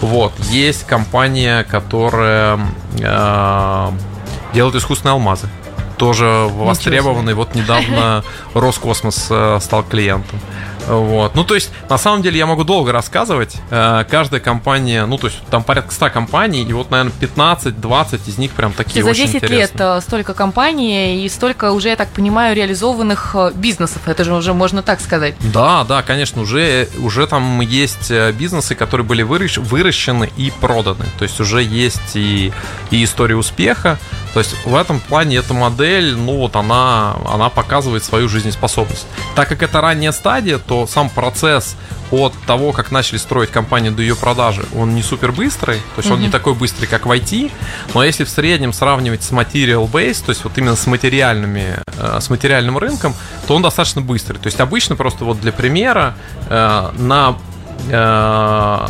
Вот. 0.00 0.32
Есть 0.50 0.86
компания, 0.86 1.64
которая 1.64 2.58
э, 2.98 3.90
делает 4.54 4.74
искусственные 4.74 5.12
алмазы. 5.12 5.48
Тоже 6.00 6.24
востребованный. 6.50 7.34
Вот 7.34 7.54
недавно 7.54 8.24
Роскосмос 8.54 9.26
э, 9.28 9.58
стал 9.60 9.82
клиентом. 9.82 10.40
Вот. 10.88 11.34
Ну, 11.34 11.44
то 11.44 11.54
есть, 11.54 11.70
на 11.90 11.98
самом 11.98 12.22
деле, 12.22 12.38
я 12.38 12.46
могу 12.46 12.64
долго 12.64 12.90
рассказывать. 12.90 13.58
Э, 13.70 14.04
каждая 14.10 14.40
компания, 14.40 15.04
ну, 15.04 15.18
то 15.18 15.26
есть, 15.26 15.38
там 15.50 15.62
порядка 15.62 15.92
100 15.92 16.08
компаний, 16.08 16.62
и 16.62 16.72
вот, 16.72 16.90
наверное, 16.90 17.12
15-20 17.20 18.20
из 18.28 18.38
них 18.38 18.52
прям 18.52 18.72
такие 18.72 19.04
За 19.04 19.10
очень 19.10 19.24
10 19.24 19.34
интересные. 19.36 19.58
лет 19.60 19.72
э, 19.78 20.00
столько 20.00 20.32
компаний 20.32 21.22
и 21.22 21.28
столько 21.28 21.70
уже, 21.72 21.90
я 21.90 21.96
так 21.96 22.08
понимаю, 22.08 22.56
реализованных 22.56 23.36
бизнесов. 23.56 24.00
Это 24.06 24.24
же 24.24 24.32
уже 24.32 24.54
можно 24.54 24.82
так 24.82 25.02
сказать. 25.02 25.34
Да, 25.52 25.84
да, 25.84 26.00
конечно, 26.02 26.40
уже, 26.40 26.88
уже 26.98 27.26
там 27.26 27.60
есть 27.60 28.10
бизнесы, 28.38 28.74
которые 28.74 29.06
были 29.06 29.22
выращ- 29.22 29.60
выращены 29.60 30.30
и 30.38 30.50
проданы. 30.62 31.04
То 31.18 31.24
есть 31.24 31.38
уже 31.40 31.62
есть 31.62 32.16
и, 32.16 32.54
и 32.90 33.04
история 33.04 33.36
успеха. 33.36 33.98
То 34.32 34.40
есть 34.40 34.54
в 34.64 34.74
этом 34.74 35.00
плане 35.00 35.36
эта 35.36 35.54
модель, 35.54 36.16
ну 36.16 36.36
вот 36.36 36.56
она, 36.56 37.16
она 37.28 37.48
показывает 37.48 38.04
свою 38.04 38.28
жизнеспособность. 38.28 39.06
Так 39.34 39.48
как 39.48 39.62
это 39.62 39.80
ранняя 39.80 40.12
стадия, 40.12 40.58
то 40.58 40.86
сам 40.86 41.10
процесс 41.10 41.76
от 42.10 42.32
того, 42.46 42.72
как 42.72 42.90
начали 42.90 43.18
строить 43.18 43.50
компанию 43.50 43.92
до 43.92 44.02
ее 44.02 44.16
продажи, 44.16 44.64
он 44.74 44.94
не 44.94 45.02
супер 45.02 45.32
быстрый, 45.32 45.76
то 45.76 45.98
есть 45.98 46.10
он 46.10 46.20
не 46.20 46.28
такой 46.28 46.54
быстрый, 46.54 46.86
как 46.86 47.06
в 47.06 47.10
IT, 47.10 47.52
но 47.94 48.02
если 48.02 48.24
в 48.24 48.28
среднем 48.28 48.72
сравнивать 48.72 49.22
с 49.22 49.30
material 49.30 49.88
base, 49.90 50.24
то 50.24 50.30
есть 50.30 50.44
вот 50.44 50.56
именно 50.58 50.76
с 50.76 50.86
материальными, 50.86 51.78
э, 51.98 52.18
с 52.20 52.28
материальным 52.28 52.78
рынком, 52.78 53.14
то 53.46 53.54
он 53.54 53.62
достаточно 53.62 54.00
быстрый. 54.00 54.38
То 54.38 54.46
есть 54.46 54.60
обычно 54.60 54.96
просто 54.96 55.24
вот 55.24 55.40
для 55.40 55.52
примера 55.52 56.16
э, 56.48 56.90
на 56.98 57.36
э, 57.88 58.88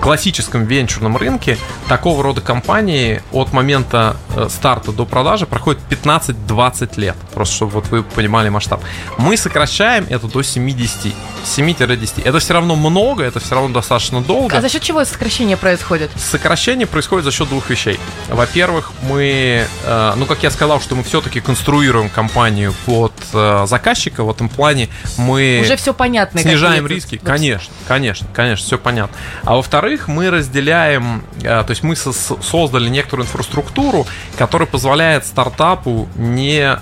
классическом 0.00 0.64
венчурном 0.64 1.16
рынке 1.16 1.58
такого 1.88 2.22
рода 2.22 2.40
компании 2.40 3.22
от 3.32 3.52
момента 3.52 4.16
э, 4.34 4.48
старта 4.48 4.92
до 4.92 5.04
продажи 5.04 5.46
проходит 5.46 5.80
15-20 5.90 7.00
лет. 7.00 7.16
Просто 7.40 7.54
чтобы 7.56 7.72
вот 7.72 7.86
вы 7.88 8.02
понимали 8.02 8.50
масштаб. 8.50 8.82
Мы 9.16 9.34
сокращаем 9.38 10.06
это 10.10 10.26
до 10.28 10.42
70. 10.42 11.14
7-10. 11.42 12.22
Это 12.22 12.38
все 12.38 12.52
равно 12.52 12.76
много, 12.76 13.24
это 13.24 13.40
все 13.40 13.54
равно 13.54 13.72
достаточно 13.72 14.20
долго. 14.20 14.54
А 14.54 14.60
за 14.60 14.68
счет 14.68 14.82
чего 14.82 15.02
сокращение 15.06 15.56
происходит? 15.56 16.10
Сокращение 16.16 16.86
происходит 16.86 17.24
за 17.24 17.30
счет 17.32 17.48
двух 17.48 17.70
вещей. 17.70 17.98
Во-первых, 18.28 18.92
мы, 19.08 19.64
э, 19.84 20.12
ну, 20.16 20.26
как 20.26 20.42
я 20.42 20.50
сказал, 20.50 20.82
что 20.82 20.94
мы 20.96 21.02
все-таки 21.02 21.40
конструируем 21.40 22.10
компанию 22.10 22.74
под 22.84 23.14
э, 23.32 23.64
заказчика. 23.66 24.22
В 24.22 24.30
этом 24.30 24.50
плане 24.50 24.90
мы 25.16 25.60
Уже 25.64 25.76
все 25.76 25.94
понятно. 25.94 26.40
снижаем 26.40 26.86
риски. 26.86 27.16
Конечно, 27.16 27.72
конечно, 27.88 28.26
конечно, 28.34 28.66
все 28.66 28.76
понятно. 28.76 29.16
А 29.44 29.56
во-вторых, 29.56 30.08
мы 30.08 30.28
разделяем, 30.30 31.24
э, 31.42 31.64
то 31.64 31.70
есть 31.70 31.82
мы 31.82 31.96
со- 31.96 32.12
создали 32.12 32.90
некоторую 32.90 33.24
инфраструктуру, 33.24 34.06
которая 34.36 34.66
позволяет 34.66 35.24
стартапу 35.26 36.06
не 36.16 36.60
э, 36.60 36.76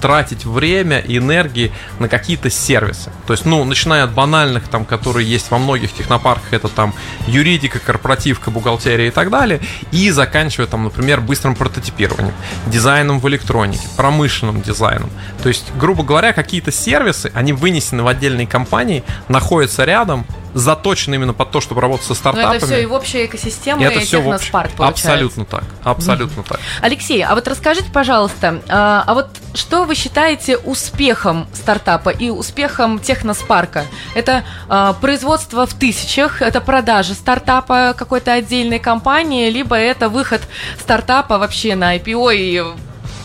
тратить 0.00 0.44
время 0.44 0.98
и 0.98 1.18
энергии 1.18 1.72
на 1.98 2.08
какие-то 2.08 2.50
сервисы. 2.50 3.10
То 3.26 3.32
есть, 3.32 3.44
ну, 3.44 3.64
начиная 3.64 4.04
от 4.04 4.12
банальных, 4.12 4.68
там, 4.68 4.84
которые 4.84 5.28
есть 5.28 5.50
во 5.50 5.58
многих 5.58 5.92
технопарках, 5.92 6.52
это 6.52 6.68
там 6.68 6.94
юридика, 7.26 7.78
корпоративка, 7.78 8.50
бухгалтерия 8.50 9.08
и 9.08 9.10
так 9.10 9.30
далее, 9.30 9.60
и 9.90 10.10
заканчивая 10.10 10.66
там, 10.66 10.84
например, 10.84 11.20
быстрым 11.20 11.54
прототипированием, 11.54 12.34
дизайном 12.66 13.20
в 13.20 13.28
электронике, 13.28 13.86
промышленным 13.96 14.62
дизайном. 14.62 15.10
То 15.42 15.48
есть, 15.48 15.72
грубо 15.76 16.02
говоря, 16.02 16.32
какие-то 16.32 16.72
сервисы, 16.72 17.30
они 17.34 17.52
вынесены 17.52 18.02
в 18.02 18.08
отдельные 18.08 18.46
компании, 18.46 19.02
находятся 19.28 19.84
рядом, 19.84 20.26
заточены 20.54 21.14
именно 21.14 21.32
под 21.34 21.50
то, 21.50 21.60
чтобы 21.60 21.80
работать 21.80 22.04
со 22.06 22.12
Но 22.12 22.16
стартапами. 22.16 22.56
это 22.56 22.66
все 22.66 22.82
и 22.82 22.86
в 22.86 22.92
общей 22.92 23.24
экосистеме 23.26 23.82
И 23.82 23.86
это 23.88 24.00
все 24.00 24.18
в 24.18 24.20
общем- 24.28 24.32
Техноспарк 24.38 24.72
получается. 24.72 25.08
Абсолютно 25.12 25.44
так. 25.44 25.64
Абсолютно 25.82 26.42
так. 26.42 26.60
Алексей, 26.80 27.22
а 27.22 27.34
вот 27.34 27.48
расскажите, 27.48 27.90
пожалуйста, 27.92 28.62
а, 28.68 29.04
а 29.06 29.14
вот 29.14 29.28
что 29.54 29.84
вы 29.84 29.94
считаете 29.94 30.56
успехом 30.58 31.46
стартапа 31.54 32.10
и 32.10 32.30
успехом 32.30 32.98
Техноспарка? 32.98 33.86
Это 34.14 34.44
а, 34.68 34.92
производство 34.94 35.66
в 35.66 35.74
тысячах, 35.74 36.42
это 36.42 36.60
продажа 36.60 37.14
стартапа 37.14 37.94
какой-то 37.96 38.32
отдельной 38.32 38.78
компании, 38.78 39.48
либо 39.50 39.76
это 39.76 40.08
выход 40.08 40.42
стартапа 40.80 41.38
вообще 41.38 41.74
на 41.74 41.96
IPO 41.96 42.34
и, 42.34 42.64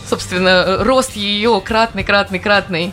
собственно, 0.08 0.78
рост 0.84 1.12
ее 1.16 1.60
кратный, 1.64 2.04
кратный, 2.04 2.38
кратный? 2.38 2.92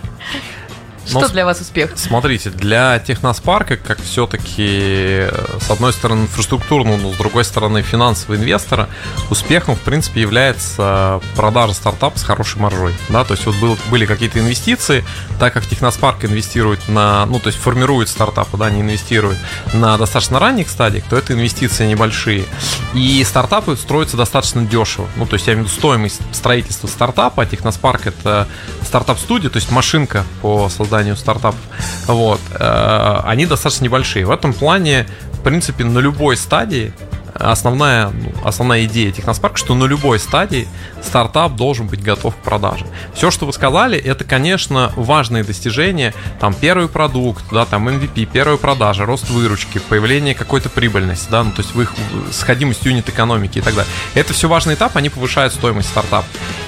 Что 1.08 1.20
Ну, 1.22 1.30
для 1.30 1.46
вас 1.46 1.62
успех? 1.62 1.92
Смотрите, 1.96 2.50
для 2.50 2.98
техноспарка, 3.00 3.78
как 3.78 4.02
все-таки, 4.02 5.28
с 5.62 5.70
одной 5.70 5.94
стороны, 5.94 6.24
инфраструктурного, 6.24 6.98
но 6.98 7.14
с 7.14 7.16
другой 7.16 7.46
стороны, 7.46 7.82
финансового 7.84 8.36
инвестора, 8.40 8.90
успехом, 9.30 9.76
в 9.76 9.82
принципе, 9.82 10.22
является 10.22 11.22
продажа 11.36 11.74
стартапа 11.74 12.18
с 12.18 12.24
хорошей 12.24 12.60
маржой. 12.60 12.94
Да? 13.10 13.24
То 13.24 13.34
есть 13.34 13.46
вот 13.46 13.56
был- 13.58 13.78
были 13.90 14.06
какие-то 14.06 14.40
инвестиции, 14.40 15.06
так 15.40 15.54
как 15.54 15.66
техноспарк 15.66 16.26
инвестирует 16.26 16.88
на, 16.90 17.26
ну, 17.28 17.40
то 17.40 17.48
есть 17.48 17.60
формирует 17.60 18.10
стартапы, 18.10 18.58
да, 18.58 18.70
не 18.70 18.82
инвестирует 18.82 19.38
на 19.74 19.98
достаточно 19.98 20.40
ранних 20.40 20.70
стадиях, 20.70 21.04
то 21.10 21.16
это 21.18 21.34
инвестиции 21.34 21.86
небольшие. 21.86 22.46
И 22.94 23.24
стартапы 23.24 23.76
строятся 23.76 24.18
достаточно 24.18 24.64
дешево. 24.66 25.08
Ну, 25.18 25.26
то 25.28 25.36
есть 25.36 25.46
я 25.48 25.54
имею 25.54 25.68
в 25.68 25.70
виду 25.70 25.80
стоимость 25.80 26.22
строительства 26.32 26.88
стартапа, 26.88 27.44
а 27.44 27.46
техноспарк 27.46 28.08
это 28.08 28.48
стартап-студия, 28.84 29.50
то 29.50 29.58
есть 29.58 29.70
машинка 29.72 30.24
по 30.42 30.68
созданию 30.70 30.95
стартапов. 31.16 31.60
Вот. 32.08 32.40
Э, 32.52 33.22
Они 33.26 33.46
достаточно 33.46 33.86
небольшие. 33.86 34.26
В 34.26 34.32
этом 34.32 34.54
плане, 34.54 35.08
в 35.34 35.42
принципе, 35.42 35.84
на 35.84 36.00
любой 36.00 36.38
стадии 36.38 36.94
основная, 37.36 38.10
ну, 38.10 38.32
основная 38.44 38.86
идея 38.86 39.12
Техноспарка, 39.12 39.58
что 39.58 39.76
на 39.76 39.86
любой 39.86 40.20
стадии 40.20 40.68
стартап 41.04 41.56
должен 41.56 41.88
быть 41.88 42.02
готов 42.02 42.36
к 42.36 42.40
продаже. 42.40 42.86
Все, 43.14 43.30
что 43.32 43.46
вы 43.46 43.54
сказали, 43.54 43.98
это, 43.98 44.24
конечно, 44.24 44.92
важные 44.96 45.44
достижения. 45.44 46.14
Там 46.40 46.54
первый 46.54 46.88
продукт, 46.88 47.44
да, 47.52 47.66
там 47.66 47.88
MVP, 47.90 48.28
первая 48.32 48.58
продажа, 48.58 49.06
рост 49.06 49.30
выручки, 49.30 49.80
появление 49.80 50.34
какой-то 50.34 50.70
прибыльности, 50.70 51.28
да, 51.30 51.44
ну, 51.44 51.52
то 51.52 51.62
есть 51.62 51.76
в 51.76 51.82
их 51.82 51.94
сходимость 52.32 52.86
юнит 52.86 53.10
экономики 53.10 53.60
и 53.60 53.62
так 53.62 53.76
далее. 53.76 53.92
Это 54.14 54.34
все 54.34 54.48
важный 54.48 54.76
этап, 54.76 54.96
они 54.96 55.10
повышают 55.10 55.54
стоимость 55.54 55.90
стартапа. 55.90 56.26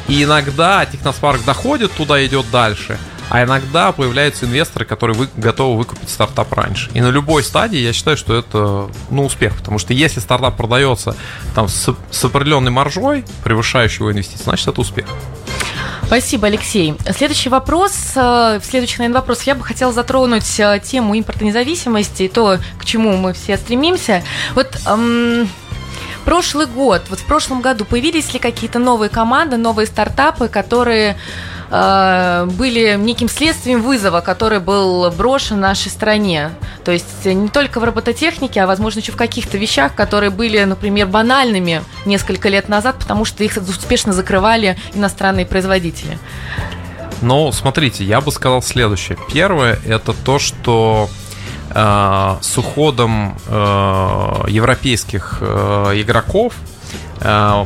И 0.07 0.23
иногда 0.23 0.85
Техноспарк 0.85 1.43
доходит 1.45 1.93
туда, 1.93 2.23
идет 2.25 2.49
дальше, 2.51 2.97
а 3.29 3.43
иногда 3.43 3.91
появляются 3.91 4.45
инвесторы, 4.45 4.85
которые 4.85 5.17
вы, 5.17 5.29
готовы 5.35 5.77
выкупить 5.77 6.09
стартап 6.09 6.53
раньше. 6.53 6.89
И 6.93 7.01
на 7.01 7.09
любой 7.09 7.43
стадии 7.43 7.79
я 7.79 7.93
считаю, 7.93 8.17
что 8.17 8.35
это 8.35 8.89
ну, 9.09 9.25
успех. 9.25 9.55
Потому 9.55 9.79
что 9.79 9.93
если 9.93 10.19
стартап 10.19 10.55
продается 10.55 11.15
там, 11.55 11.67
с, 11.67 11.93
с 12.09 12.25
определенной 12.25 12.71
маржой, 12.71 13.25
превышающей 13.43 13.99
его 13.99 14.11
инвестиции, 14.11 14.43
значит 14.43 14.67
это 14.67 14.81
успех. 14.81 15.05
Спасибо, 16.07 16.47
Алексей. 16.47 16.95
Следующий 17.13 17.49
вопрос, 17.49 18.13
э, 18.15 18.59
в 18.61 18.65
следующих, 18.65 18.99
наверное, 18.99 19.19
вопросах 19.19 19.47
я 19.47 19.55
бы 19.55 19.63
хотела 19.65 19.91
затронуть 19.91 20.57
э, 20.57 20.79
тему 20.81 21.15
импортной 21.15 21.49
независимости 21.49 22.23
и 22.23 22.27
то, 22.29 22.59
к 22.79 22.85
чему 22.85 23.17
мы 23.17 23.33
все 23.33 23.57
стремимся. 23.57 24.23
Вот 24.55 24.79
эм, 24.85 25.49
прошлый 26.23 26.65
год, 26.65 27.03
вот 27.09 27.19
в 27.19 27.25
прошлом 27.25 27.59
году 27.59 27.83
появились 27.83 28.33
ли 28.33 28.39
какие-то 28.39 28.79
новые 28.79 29.09
команды, 29.09 29.57
новые 29.57 29.85
стартапы, 29.85 30.47
которые 30.47 31.17
были 31.69 32.95
неким 32.97 33.27
следствием 33.27 33.81
вызова, 33.81 34.21
который 34.21 34.59
был 34.59 35.11
брошен 35.11 35.59
нашей 35.59 35.89
стране. 35.89 36.51
То 36.85 36.91
есть 36.91 37.25
не 37.25 37.49
только 37.49 37.79
в 37.79 37.83
робототехнике, 37.83 38.61
а, 38.61 38.67
возможно, 38.67 38.99
еще 38.99 39.11
в 39.11 39.17
каких-то 39.17 39.57
вещах, 39.57 39.93
которые 39.93 40.29
были, 40.29 40.63
например, 40.63 41.07
банальными 41.07 41.83
несколько 42.05 42.47
лет 42.47 42.69
назад, 42.69 42.95
потому 42.99 43.25
что 43.25 43.43
их 43.43 43.57
успешно 43.57 44.13
закрывали 44.13 44.77
иностранные 44.93 45.45
производители. 45.45 46.17
Но 47.21 47.51
смотрите, 47.51 48.03
я 48.05 48.21
бы 48.21 48.31
сказал 48.31 48.61
следующее. 48.61 49.17
Первое 49.33 49.79
это 49.85 50.13
то, 50.13 50.39
что 50.39 51.09
э, 51.71 52.35
с 52.41 52.57
уходом 52.57 53.37
э, 53.47 54.43
европейских 54.47 55.39
э, 55.41 55.91
игроков, 55.95 56.53
э, 57.21 57.65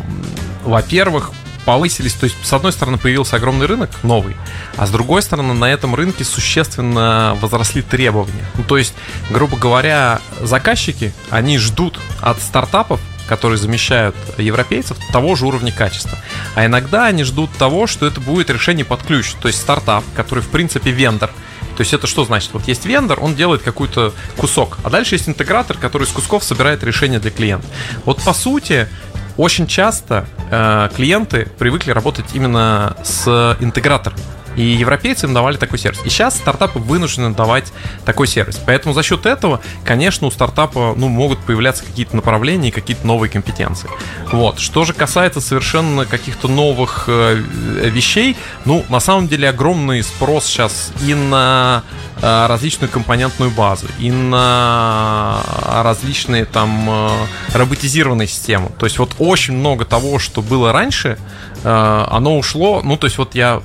во-первых, 0.63 1.31
повысились, 1.65 2.13
то 2.13 2.25
есть 2.25 2.35
с 2.43 2.53
одной 2.53 2.71
стороны 2.71 2.97
появился 2.97 3.35
огромный 3.35 3.65
рынок 3.65 3.89
новый, 4.03 4.35
а 4.77 4.85
с 4.85 4.89
другой 4.91 5.21
стороны 5.21 5.53
на 5.53 5.71
этом 5.71 5.95
рынке 5.95 6.23
существенно 6.23 7.37
возросли 7.41 7.81
требования. 7.81 8.45
Ну, 8.55 8.63
то 8.63 8.77
есть, 8.77 8.93
грубо 9.29 9.57
говоря, 9.57 10.19
заказчики, 10.41 11.13
они 11.29 11.57
ждут 11.57 11.99
от 12.21 12.41
стартапов 12.41 12.99
которые 13.27 13.57
замещают 13.57 14.13
европейцев, 14.37 14.97
того 15.13 15.35
же 15.37 15.45
уровня 15.45 15.71
качества. 15.71 16.17
А 16.53 16.65
иногда 16.65 17.05
они 17.05 17.23
ждут 17.23 17.49
того, 17.57 17.87
что 17.87 18.05
это 18.05 18.19
будет 18.19 18.49
решение 18.49 18.83
под 18.83 19.03
ключ, 19.03 19.35
то 19.41 19.47
есть 19.47 19.61
стартап, 19.61 20.03
который 20.17 20.41
в 20.43 20.49
принципе 20.49 20.91
вендор. 20.91 21.31
То 21.77 21.81
есть 21.81 21.93
это 21.93 22.07
что 22.07 22.25
значит? 22.25 22.49
Вот 22.51 22.67
есть 22.67 22.85
вендор, 22.85 23.19
он 23.21 23.33
делает 23.33 23.61
какой-то 23.61 24.13
кусок, 24.35 24.79
а 24.83 24.89
дальше 24.89 25.15
есть 25.15 25.29
интегратор, 25.29 25.77
который 25.77 26.03
из 26.03 26.09
кусков 26.09 26.43
собирает 26.43 26.83
решение 26.83 27.19
для 27.21 27.31
клиента. 27.31 27.65
Вот 28.03 28.21
по 28.21 28.33
сути, 28.33 28.89
очень 29.37 29.67
часто 29.67 30.25
э, 30.49 30.89
клиенты 30.95 31.47
привыкли 31.57 31.91
работать 31.91 32.25
именно 32.33 32.95
с 33.03 33.57
интегратором. 33.59 34.17
И 34.55 34.63
европейцы 34.63 35.25
им 35.25 35.33
давали 35.33 35.57
такой 35.57 35.79
сервис. 35.79 36.01
И 36.05 36.09
сейчас 36.09 36.35
стартапы 36.35 36.79
вынуждены 36.79 37.33
давать 37.33 37.71
такой 38.05 38.27
сервис. 38.27 38.59
Поэтому 38.65 38.93
за 38.93 39.03
счет 39.03 39.25
этого, 39.25 39.61
конечно, 39.85 40.27
у 40.27 40.31
стартапа 40.31 40.93
ну, 40.95 41.07
могут 41.07 41.39
появляться 41.39 41.83
какие-то 41.83 42.15
направления 42.15 42.69
и 42.69 42.71
какие-то 42.71 43.05
новые 43.05 43.29
компетенции. 43.29 43.89
Вот. 44.31 44.59
Что 44.59 44.85
же 44.85 44.93
касается 44.93 45.41
совершенно 45.41 46.05
каких-то 46.05 46.47
новых 46.47 47.05
э, 47.07 47.35
вещей, 47.35 48.35
ну, 48.65 48.85
на 48.89 48.99
самом 48.99 49.27
деле 49.27 49.49
огромный 49.49 50.03
спрос 50.03 50.45
сейчас 50.45 50.91
и 51.05 51.13
на 51.13 51.83
э, 52.21 52.45
различную 52.47 52.89
компонентную 52.89 53.51
базу, 53.51 53.87
и 53.99 54.11
на 54.11 55.41
различные 55.67 56.45
там 56.45 56.89
э, 56.89 57.09
роботизированные 57.53 58.27
системы. 58.27 58.69
То 58.77 58.85
есть 58.85 58.99
вот 58.99 59.15
очень 59.19 59.53
много 59.53 59.85
того, 59.85 60.19
что 60.19 60.41
было 60.41 60.71
раньше, 60.71 61.17
э, 61.63 62.05
оно 62.09 62.37
ушло. 62.37 62.81
Ну, 62.83 62.97
то 62.97 63.07
есть 63.07 63.17
вот 63.17 63.35
я 63.35 63.61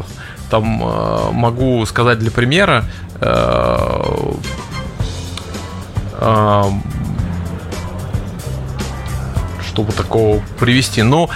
там 0.50 0.82
э, 0.82 1.30
могу 1.32 1.84
сказать 1.86 2.18
для 2.18 2.30
примера, 2.30 2.84
э, 3.20 4.32
э, 6.12 6.62
чтобы 9.68 9.92
такого 9.92 10.40
привести. 10.58 11.02
Но 11.02 11.28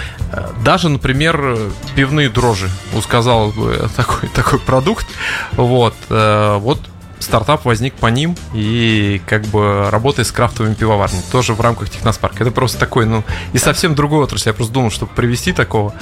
даже, 0.63 0.89
например, 0.89 1.57
пивные 1.95 2.29
дрожжи, 2.29 2.69
сказал 3.03 3.51
бы 3.51 3.89
такой, 3.95 4.29
такой 4.29 4.59
продукт. 4.59 5.05
Вот, 5.53 5.93
вот 6.09 6.79
стартап 7.21 7.65
возник 7.65 7.93
по 7.95 8.07
ним 8.07 8.35
и 8.53 9.21
как 9.27 9.43
бы 9.43 9.89
работает 9.89 10.27
с 10.27 10.31
крафтовыми 10.31 10.73
пивоварнями, 10.73 11.21
тоже 11.31 11.53
в 11.53 11.61
рамках 11.61 11.89
Техноспарка. 11.89 12.43
Это 12.43 12.51
просто 12.51 12.79
такой, 12.79 13.05
ну, 13.05 13.23
и 13.53 13.57
совсем 13.57 13.95
другой 13.95 14.23
отрасль. 14.23 14.49
Я 14.49 14.53
просто 14.53 14.73
думал, 14.73 14.91
чтобы 14.91 15.11
привести 15.13 15.53
такого. 15.53 15.93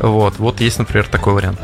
Вот, 0.00 0.38
вот 0.38 0.60
есть, 0.60 0.78
например, 0.78 1.06
такой 1.08 1.34
вариант. 1.34 1.60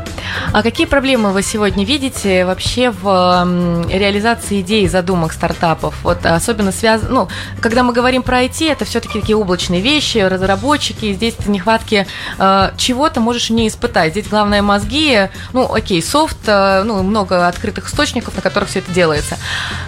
А 0.53 0.61
какие 0.63 0.85
проблемы 0.85 1.31
вы 1.31 1.43
сегодня 1.43 1.85
видите 1.85 2.45
вообще 2.45 2.91
в 2.91 3.85
реализации 3.89 4.61
идей 4.61 4.85
и 4.85 4.87
задумок 4.87 5.33
стартапов? 5.33 5.95
Вот 6.03 6.25
особенно 6.25 6.71
связано, 6.71 7.09
ну, 7.09 7.27
когда 7.61 7.83
мы 7.83 7.93
говорим 7.93 8.23
про 8.23 8.43
IT, 8.43 8.71
это 8.71 8.85
все-таки 8.85 9.19
такие 9.19 9.35
облачные 9.35 9.81
вещи, 9.81 10.19
разработчики, 10.19 11.13
здесь 11.13 11.35
нехватки 11.45 12.07
э, 12.37 12.71
чего-то 12.77 13.19
можешь 13.19 13.49
не 13.49 13.67
испытать. 13.67 14.11
Здесь 14.11 14.27
главное 14.27 14.61
мозги, 14.61 15.29
ну, 15.53 15.73
окей, 15.73 16.01
софт, 16.01 16.37
э, 16.47 16.83
ну, 16.83 17.03
много 17.03 17.47
открытых 17.47 17.87
источников, 17.87 18.35
на 18.35 18.41
которых 18.41 18.69
все 18.69 18.79
это 18.79 18.91
делается. 18.91 18.98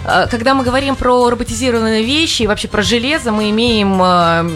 Э, 0.04 0.26
когда 0.30 0.54
мы 0.54 0.64
говорим 0.64 0.96
про 0.96 1.30
роботизированные 1.30 2.02
вещи 2.02 2.42
и 2.42 2.46
вообще 2.46 2.68
про 2.68 2.82
железо, 2.82 3.32
мы 3.32 3.50
имеем 3.50 4.00
э, 4.02 4.50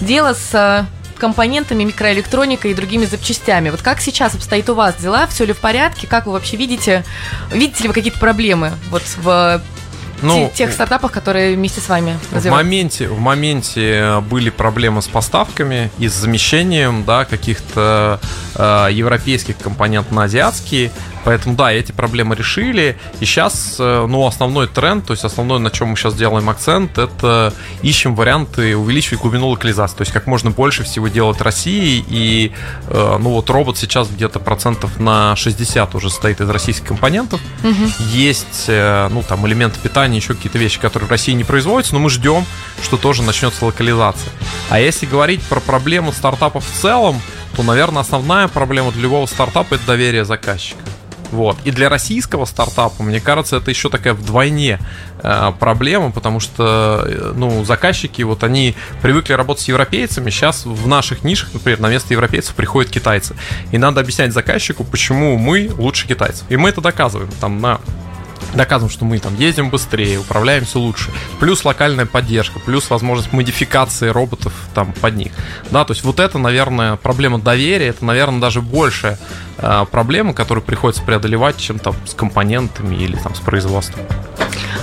дело 0.00 0.34
с 0.34 0.54
э, 0.54 0.84
компонентами, 1.18 1.84
микроэлектроникой 1.84 2.72
и 2.72 2.74
другими 2.74 3.04
запчастями. 3.04 3.70
Вот 3.70 3.82
как 3.82 4.00
сейчас 4.00 4.34
обстоит 4.34 4.68
у 4.70 4.74
вас 4.74 4.96
дела? 4.96 5.26
Все 5.26 5.44
ли 5.44 5.52
в 5.52 5.58
порядке? 5.58 6.06
Как 6.06 6.26
вы 6.26 6.32
вообще 6.32 6.56
видите? 6.56 7.04
Видите 7.50 7.84
ли 7.84 7.88
вы 7.88 7.94
какие-то 7.94 8.18
проблемы 8.18 8.72
вот 8.90 9.02
в 9.16 9.62
ну, 10.22 10.50
тех 10.54 10.72
стартапах, 10.72 11.12
которые 11.12 11.56
вместе 11.56 11.80
с 11.80 11.88
вами 11.88 12.18
развиваются? 12.32 12.50
В 12.50 12.52
моменте, 12.52 13.08
в 13.08 13.18
моменте 13.18 14.20
были 14.28 14.50
проблемы 14.50 15.02
с 15.02 15.08
поставками 15.08 15.90
и 15.98 16.08
с 16.08 16.14
замещением 16.14 17.04
да, 17.04 17.24
каких-то 17.24 18.20
э, 18.54 18.88
европейских 18.92 19.56
компонент 19.58 20.10
на 20.12 20.24
азиатские. 20.24 20.90
Поэтому, 21.26 21.56
да, 21.56 21.72
эти 21.72 21.90
проблемы 21.90 22.36
решили. 22.36 22.96
И 23.18 23.24
сейчас, 23.24 23.78
э, 23.80 24.06
ну, 24.08 24.24
основной 24.28 24.68
тренд, 24.68 25.04
то 25.04 25.12
есть 25.12 25.24
основной, 25.24 25.58
на 25.58 25.72
чем 25.72 25.88
мы 25.88 25.96
сейчас 25.96 26.14
делаем 26.14 26.48
акцент, 26.48 26.98
это 26.98 27.52
ищем 27.82 28.14
варианты 28.14 28.76
увеличивать 28.76 29.22
глубину 29.22 29.48
локализации. 29.48 29.96
То 29.96 30.02
есть 30.02 30.12
как 30.12 30.28
можно 30.28 30.52
больше 30.52 30.84
всего 30.84 31.08
делать 31.08 31.40
России. 31.40 32.04
И, 32.08 32.52
э, 32.86 33.16
ну, 33.20 33.30
вот 33.30 33.50
робот 33.50 33.76
сейчас 33.76 34.06
где-то 34.08 34.38
процентов 34.38 35.00
на 35.00 35.34
60 35.34 35.96
уже 35.96 36.10
стоит 36.10 36.40
из 36.40 36.48
российских 36.48 36.86
компонентов. 36.86 37.40
Угу. 37.64 38.04
Есть, 38.12 38.66
э, 38.68 39.08
ну, 39.10 39.24
там, 39.24 39.44
элементы 39.48 39.80
питания, 39.80 40.18
еще 40.18 40.34
какие-то 40.34 40.58
вещи, 40.58 40.78
которые 40.78 41.08
в 41.08 41.10
России 41.10 41.32
не 41.32 41.42
производятся, 41.42 41.94
но 41.94 41.98
мы 41.98 42.08
ждем, 42.08 42.46
что 42.84 42.98
тоже 42.98 43.24
начнется 43.24 43.64
локализация. 43.64 44.30
А 44.70 44.78
если 44.78 45.06
говорить 45.06 45.42
про 45.42 45.58
проблему 45.58 46.12
стартапов 46.12 46.64
в 46.64 46.80
целом, 46.80 47.20
то, 47.56 47.64
наверное, 47.64 48.02
основная 48.02 48.46
проблема 48.46 48.92
для 48.92 49.02
любого 49.02 49.26
стартапа 49.26 49.74
это 49.74 49.86
доверие 49.86 50.24
заказчика. 50.24 50.78
Вот. 51.32 51.56
И 51.64 51.70
для 51.70 51.88
российского 51.88 52.44
стартапа, 52.44 53.02
мне 53.02 53.20
кажется, 53.20 53.56
это 53.56 53.70
еще 53.70 53.88
такая 53.88 54.14
вдвойне 54.14 54.78
э, 55.22 55.52
проблема, 55.58 56.10
потому 56.10 56.40
что 56.40 57.02
э, 57.06 57.32
ну, 57.34 57.64
заказчики, 57.64 58.22
вот 58.22 58.44
они 58.44 58.74
привыкли 59.02 59.32
работать 59.32 59.64
с 59.64 59.68
европейцами, 59.68 60.30
сейчас 60.30 60.64
в 60.64 60.86
наших 60.86 61.24
нишах, 61.24 61.52
например, 61.52 61.80
на 61.80 61.88
место 61.88 62.14
европейцев 62.14 62.54
приходят 62.54 62.90
китайцы. 62.90 63.34
И 63.72 63.78
надо 63.78 64.00
объяснять 64.00 64.32
заказчику, 64.32 64.84
почему 64.84 65.36
мы 65.36 65.70
лучше 65.76 66.06
китайцев. 66.06 66.44
И 66.48 66.56
мы 66.56 66.68
это 66.68 66.80
доказываем 66.80 67.30
там 67.40 67.60
на 67.60 67.80
доказываем, 68.56 68.92
что 68.92 69.04
мы 69.04 69.18
там 69.18 69.36
ездим 69.36 69.70
быстрее, 69.70 70.18
управляемся 70.18 70.78
лучше, 70.78 71.10
плюс 71.40 71.64
локальная 71.64 72.06
поддержка, 72.06 72.58
плюс 72.58 72.90
возможность 72.90 73.32
модификации 73.32 74.08
роботов 74.08 74.52
там 74.74 74.92
под 74.92 75.16
них. 75.16 75.32
Да, 75.70 75.84
то 75.84 75.92
есть 75.92 76.04
вот 76.04 76.20
это, 76.20 76.38
наверное, 76.38 76.96
проблема 76.96 77.38
доверия, 77.38 77.88
это, 77.88 78.04
наверное, 78.04 78.40
даже 78.40 78.62
большая 78.62 79.18
э, 79.58 79.86
проблема, 79.90 80.34
которую 80.34 80.64
приходится 80.64 81.02
преодолевать, 81.02 81.58
чем 81.58 81.78
там 81.78 81.94
с 82.06 82.14
компонентами 82.14 82.96
или 82.96 83.16
там 83.16 83.34
с 83.34 83.40
производством. 83.40 84.00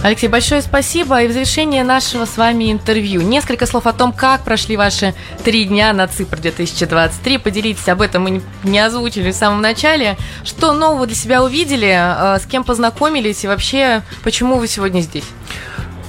Алексей, 0.04 0.28
большое 0.28 0.62
спасибо. 0.62 1.24
И 1.24 1.28
в 1.28 1.32
завершение 1.32 1.86
нашего 1.86 2.26
с 2.26 2.36
вами 2.36 2.74
интервью 2.74 3.22
несколько 3.22 3.66
слов 3.66 3.88
о 3.88 3.94
том, 3.94 4.12
как 4.12 4.44
прошли 4.44 4.76
ваши 4.76 5.16
три 5.46 5.63
дня 5.63 5.94
на 5.94 6.10
ЦИПР 6.10 6.42
2023. 6.42 7.38
Поделитесь 7.38 7.88
об 7.88 8.02
этом, 8.02 8.24
мы 8.24 8.42
не 8.63 8.80
озвучили 8.80 9.32
в 9.32 9.36
самом 9.36 9.62
начале. 9.62 10.18
Что 10.44 10.74
нового 10.74 11.08
для 11.08 11.16
себя 11.16 11.42
увидели, 11.42 11.88
э, 11.88 12.38
с 12.38 12.46
кем 12.46 12.66
познакомились 12.66 13.46
и 13.46 13.48
вообще, 13.48 14.04
почему 14.26 14.58
вы 14.58 14.68
сегодня 14.68 15.00
здесь? 15.00 15.24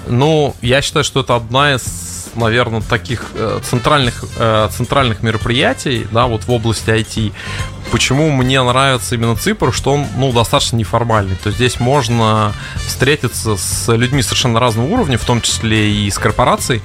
Ну, 0.08 0.56
я 0.60 0.82
считаю, 0.82 1.04
что 1.04 1.20
это 1.20 1.36
одна 1.36 1.74
из 1.74 2.14
наверное, 2.34 2.80
таких 2.80 3.30
э, 3.34 3.60
центральных, 3.62 4.24
э, 4.38 4.68
центральных 4.72 5.22
мероприятий, 5.22 6.06
да, 6.10 6.26
вот 6.26 6.44
в 6.44 6.50
области 6.50 6.90
IT. 6.90 7.32
Почему 7.94 8.28
мне 8.28 8.60
нравится 8.60 9.14
именно 9.14 9.36
Ципр, 9.36 9.72
что 9.72 9.92
он, 9.92 10.06
ну, 10.16 10.32
достаточно 10.32 10.74
неформальный. 10.74 11.36
То 11.36 11.50
есть 11.50 11.58
здесь 11.58 11.78
можно 11.78 12.52
встретиться 12.88 13.56
с 13.56 13.86
людьми 13.94 14.20
совершенно 14.20 14.58
разного 14.58 14.88
уровня, 14.88 15.16
в 15.16 15.24
том 15.24 15.40
числе 15.40 15.92
и 15.92 16.10
с 16.10 16.18
корпорацией, 16.18 16.82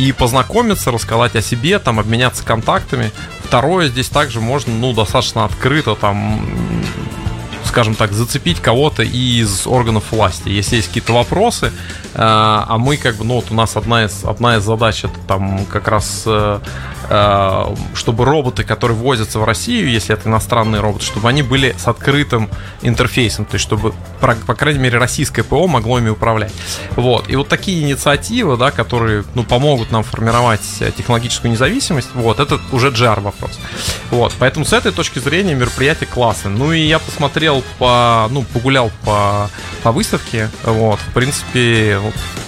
и 0.00 0.10
познакомиться, 0.10 0.90
рассказать 0.90 1.36
о 1.36 1.42
себе, 1.42 1.78
там, 1.78 2.00
обменяться 2.00 2.42
контактами. 2.42 3.12
Второе, 3.44 3.86
здесь 3.86 4.08
также 4.08 4.40
можно, 4.40 4.74
ну, 4.74 4.92
достаточно 4.92 5.44
открыто 5.44 5.94
там 5.94 6.44
скажем 7.64 7.94
так, 7.94 8.12
зацепить 8.12 8.60
кого-то 8.60 9.04
из 9.04 9.66
органов 9.66 10.10
власти. 10.10 10.48
Если 10.48 10.76
есть 10.76 10.88
какие-то 10.88 11.12
вопросы, 11.12 11.70
а 12.14 12.76
мы 12.78 12.96
как 12.96 13.16
бы, 13.16 13.24
ну 13.24 13.36
вот 13.36 13.50
у 13.50 13.54
нас 13.54 13.76
одна 13.76 14.04
из, 14.04 14.24
одна 14.24 14.56
из 14.56 14.62
задач 14.62 15.04
это 15.04 15.18
там 15.26 15.64
как 15.66 15.88
раз 15.88 16.24
э, 16.26 16.60
Э, 17.10 17.74
чтобы 17.94 18.26
роботы, 18.26 18.64
которые 18.64 18.96
возятся 18.96 19.38
в 19.38 19.44
Россию, 19.44 19.90
если 19.90 20.14
это 20.14 20.28
иностранные 20.28 20.82
роботы, 20.82 21.06
чтобы 21.06 21.28
они 21.28 21.42
были 21.42 21.74
с 21.78 21.88
открытым 21.88 22.50
интерфейсом, 22.82 23.46
то 23.46 23.54
есть 23.54 23.64
чтобы, 23.64 23.94
по 24.20 24.54
крайней 24.54 24.78
мере, 24.78 24.98
российское 24.98 25.42
ПО 25.42 25.66
могло 25.68 25.98
ими 25.98 26.10
управлять. 26.10 26.52
Вот. 26.96 27.30
И 27.30 27.36
вот 27.36 27.48
такие 27.48 27.82
инициативы, 27.82 28.58
да, 28.58 28.70
которые 28.70 29.24
ну, 29.34 29.42
помогут 29.42 29.90
нам 29.90 30.02
формировать 30.02 30.60
технологическую 30.96 31.50
независимость, 31.50 32.10
вот, 32.14 32.40
это 32.40 32.60
уже 32.72 32.88
GR 32.88 33.20
вопрос. 33.20 33.58
Вот. 34.10 34.34
Поэтому 34.38 34.66
с 34.66 34.74
этой 34.74 34.92
точки 34.92 35.18
зрения 35.18 35.54
мероприятие 35.54 36.08
классное. 36.08 36.52
Ну 36.52 36.72
и 36.72 36.80
я 36.80 36.98
посмотрел 36.98 37.64
по, 37.78 38.28
ну, 38.30 38.42
погулял 38.42 38.90
по, 39.04 39.48
по 39.82 39.92
выставке, 39.92 40.50
вот, 40.62 41.00
в 41.00 41.14
принципе, 41.14 41.97
Gerald. 41.98 42.47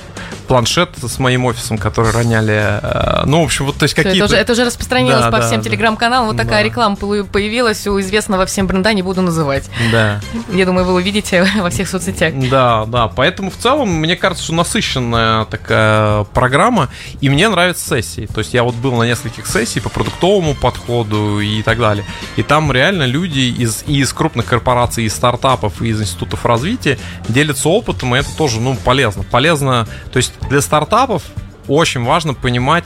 Планшет 0.51 0.91
с 1.01 1.21
моим 1.21 1.45
офисом, 1.45 1.79
который 1.79 2.11
роняли. 2.11 2.81
Э, 2.83 3.23
ну, 3.25 3.43
в 3.43 3.45
общем, 3.45 3.67
вот 3.67 3.77
то 3.77 3.85
есть 3.85 3.95
какие-то... 3.95 4.17
Это 4.17 4.25
уже, 4.25 4.37
это 4.37 4.53
уже 4.55 4.65
распространилось 4.65 5.27
да, 5.27 5.31
по 5.31 5.39
да, 5.39 5.47
всем 5.47 5.61
да. 5.61 5.69
телеграм-каналам. 5.69 6.27
Вот 6.27 6.37
такая 6.37 6.59
да. 6.59 6.63
реклама 6.65 6.97
появилась 6.97 7.87
у 7.87 8.01
известного 8.01 8.47
всем 8.47 8.67
бренда, 8.67 8.93
не 8.93 9.03
буду 9.03 9.23
называть. 9.23 9.71
Да. 9.93 10.21
Я 10.53 10.67
думаю, 10.67 10.85
вы 10.87 10.95
увидите 10.95 11.47
во 11.61 11.71
всех 11.71 11.89
соцсетях. 11.89 12.35
Да, 12.51 12.85
да. 12.87 13.07
Поэтому 13.07 13.53
в 13.53 13.59
целом, 13.59 13.91
мне 13.91 14.17
кажется, 14.17 14.43
что 14.43 14.55
насыщенная 14.55 15.45
такая 15.45 16.25
программа, 16.25 16.89
и 17.21 17.29
мне 17.29 17.49
нравятся 17.49 18.03
сессии. 18.03 18.27
То 18.27 18.41
есть 18.41 18.53
я 18.53 18.65
вот 18.65 18.75
был 18.75 18.97
на 18.97 19.05
нескольких 19.05 19.47
сессий 19.47 19.79
по 19.79 19.89
продуктовому 19.89 20.57
подходу 20.57 21.39
и 21.39 21.63
так 21.63 21.79
далее. 21.79 22.05
И 22.35 22.43
там 22.43 22.73
реально 22.73 23.05
люди 23.05 23.39
из, 23.39 23.85
и 23.87 24.01
из 24.01 24.13
крупных 24.13 24.47
корпораций, 24.47 25.05
из 25.05 25.15
стартапов, 25.15 25.81
и 25.81 25.91
из 25.91 26.01
институтов 26.01 26.45
развития 26.45 26.99
делятся 27.29 27.69
опытом, 27.69 28.17
и 28.17 28.19
это 28.19 28.37
тоже, 28.37 28.61
ну, 28.61 28.77
полезно. 28.85 29.23
Полезно, 29.23 29.87
то 30.13 30.17
есть 30.17 30.33
для 30.49 30.61
стартапов 30.61 31.23
очень 31.69 32.03
важно 32.03 32.35
понимать, 32.35 32.85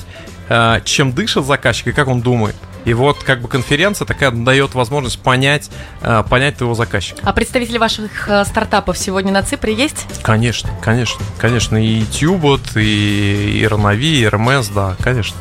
э, 0.49 0.81
чем 0.85 1.12
дышит 1.12 1.45
заказчик 1.45 1.88
и 1.88 1.93
как 1.93 2.09
он 2.09 2.21
думает. 2.21 2.57
И 2.85 2.92
вот 2.94 3.23
как 3.23 3.40
бы 3.40 3.49
конференция 3.49 4.07
такая 4.07 4.31
дает 4.31 4.75
возможность 4.75 5.18
понять, 5.20 5.70
э, 6.03 6.23
понять 6.29 6.57
твоего 6.57 6.75
заказчика. 6.75 7.20
А 7.23 7.33
представители 7.33 7.79
ваших 7.79 8.29
э, 8.29 8.44
стартапов 8.44 8.99
сегодня 8.99 9.33
на 9.33 9.42
Ципре 9.42 9.75
есть? 9.75 10.07
Конечно, 10.23 10.70
конечно, 10.83 11.25
конечно. 11.38 11.83
И 11.83 12.05
Тюбот, 12.05 12.77
и, 12.77 13.61
и 13.61 13.66
Ронави, 13.66 14.20
и 14.20 14.27
РМС, 14.27 14.68
да, 14.68 14.97
конечно. 15.03 15.37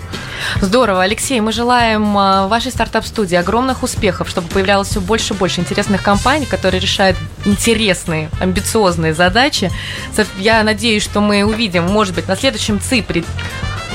Здорово. 0.62 1.04
Алексей, 1.04 1.40
мы 1.42 1.52
желаем 1.52 2.18
э, 2.18 2.48
вашей 2.48 2.72
стартап-студии 2.72 3.36
огромных 3.36 3.84
успехов, 3.84 4.30
чтобы 4.30 4.48
появлялось 4.48 4.90
все 4.90 5.02
больше 5.02 5.34
и 5.34 5.38
больше 5.38 5.62
интересных 5.62 6.02
компаний, 6.02 6.46
которые 6.46 6.80
решают 6.80 7.18
интересные, 7.46 8.30
амбициозные 8.40 9.14
задачи. 9.14 9.72
Я 10.38 10.64
надеюсь, 10.64 11.04
что 11.04 11.22
мы 11.22 11.44
увидим, 11.44 11.84
может 11.84 12.16
быть, 12.16 12.28
на 12.28 12.36
следующем 12.36 12.80
Ципре 12.80 13.24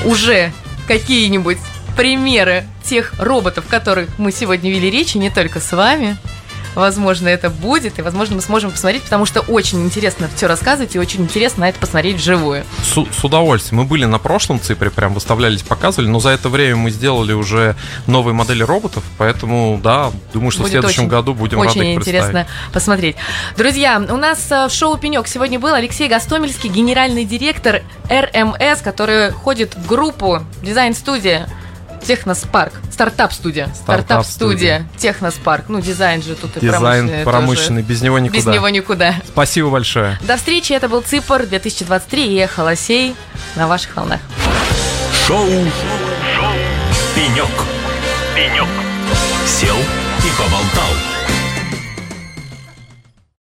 уже 0.05 0.51
какие-нибудь 0.87 1.57
примеры 1.99 2.63
тех 2.81 3.11
роботов, 3.19 3.65
которых 3.69 4.07
мы 4.17 4.31
сегодня 4.31 4.71
вели 4.71 4.89
речи, 4.89 5.17
не 5.17 5.29
только 5.29 5.59
с 5.59 5.73
вами. 5.73 6.15
Возможно, 6.73 7.27
это 7.27 7.49
будет, 7.49 7.99
и, 7.99 8.01
возможно, 8.01 8.35
мы 8.37 8.41
сможем 8.41 8.71
посмотреть, 8.71 9.03
потому 9.03 9.25
что 9.25 9.41
очень 9.41 9.83
интересно 9.83 10.29
все 10.33 10.47
рассказывать, 10.47 10.95
и 10.95 10.99
очень 10.99 11.23
интересно 11.23 11.61
на 11.61 11.69
это 11.69 11.77
посмотреть 11.77 12.15
вживую. 12.15 12.63
С, 12.83 12.93
с 12.93 13.23
удовольствием. 13.25 13.81
Мы 13.81 13.83
были 13.85 14.05
на 14.05 14.17
прошлом 14.17 14.61
Ципре, 14.61 14.89
прям 14.91 15.13
выставлялись, 15.13 15.61
показывали, 15.61 16.07
но 16.07 16.21
за 16.21 16.29
это 16.29 16.47
время 16.47 16.77
мы 16.77 16.91
сделали 16.91 17.33
уже 17.33 17.75
новые 18.07 18.33
модели 18.33 18.63
роботов, 18.63 19.03
поэтому, 19.17 19.77
да, 19.83 20.09
думаю, 20.31 20.51
что 20.51 20.61
будет 20.61 20.69
в 20.69 20.71
следующем 20.71 21.01
очень, 21.01 21.09
году 21.09 21.33
будем 21.33 21.57
очень 21.57 21.81
рады 21.81 21.91
их 21.91 21.97
интересно 21.97 22.47
посмотреть. 22.71 23.17
Друзья, 23.57 24.01
у 24.09 24.15
нас 24.15 24.49
э, 24.51 24.67
в 24.69 24.71
шоу 24.71 24.97
«Пенек» 24.97 25.27
сегодня 25.27 25.59
был 25.59 25.73
Алексей 25.73 26.07
Гастомельский, 26.07 26.69
генеральный 26.69 27.25
директор 27.25 27.81
РМС, 28.09 28.79
который 28.81 29.31
ходит 29.31 29.75
в 29.75 29.85
группу 29.85 30.39
«Дизайн-студия». 30.63 31.49
Техноспарк. 32.03 32.73
Стартап-студия. 32.91 33.69
Стартап-студия. 33.75 34.87
Техноспарк. 34.97 35.65
Ну, 35.69 35.81
дизайн 35.81 36.21
же 36.21 36.35
тут 36.35 36.57
и 36.57 36.59
Дизайн 36.59 37.23
промышленный. 37.23 37.81
Без 37.81 38.01
него 38.01 38.19
никуда. 38.19 38.39
Без 38.39 38.45
него 38.45 38.69
никуда. 38.69 39.15
Спасибо 39.27 39.69
большое. 39.69 40.17
До 40.21 40.37
встречи. 40.37 40.73
Это 40.73 40.89
был 40.89 41.01
ЦИПР 41.01 41.47
2023 41.47 42.43
и 42.43 42.45
Холосей 42.45 43.15
на 43.55 43.67
ваших 43.67 43.95
волнах. 43.95 44.19
Шоу. 45.27 45.47
Шоу. 45.47 46.53
Пенек. 47.15 47.47
Пенек. 48.35 48.67
Сел 49.45 49.77
и 49.77 50.37
поболтал. 50.37 51.08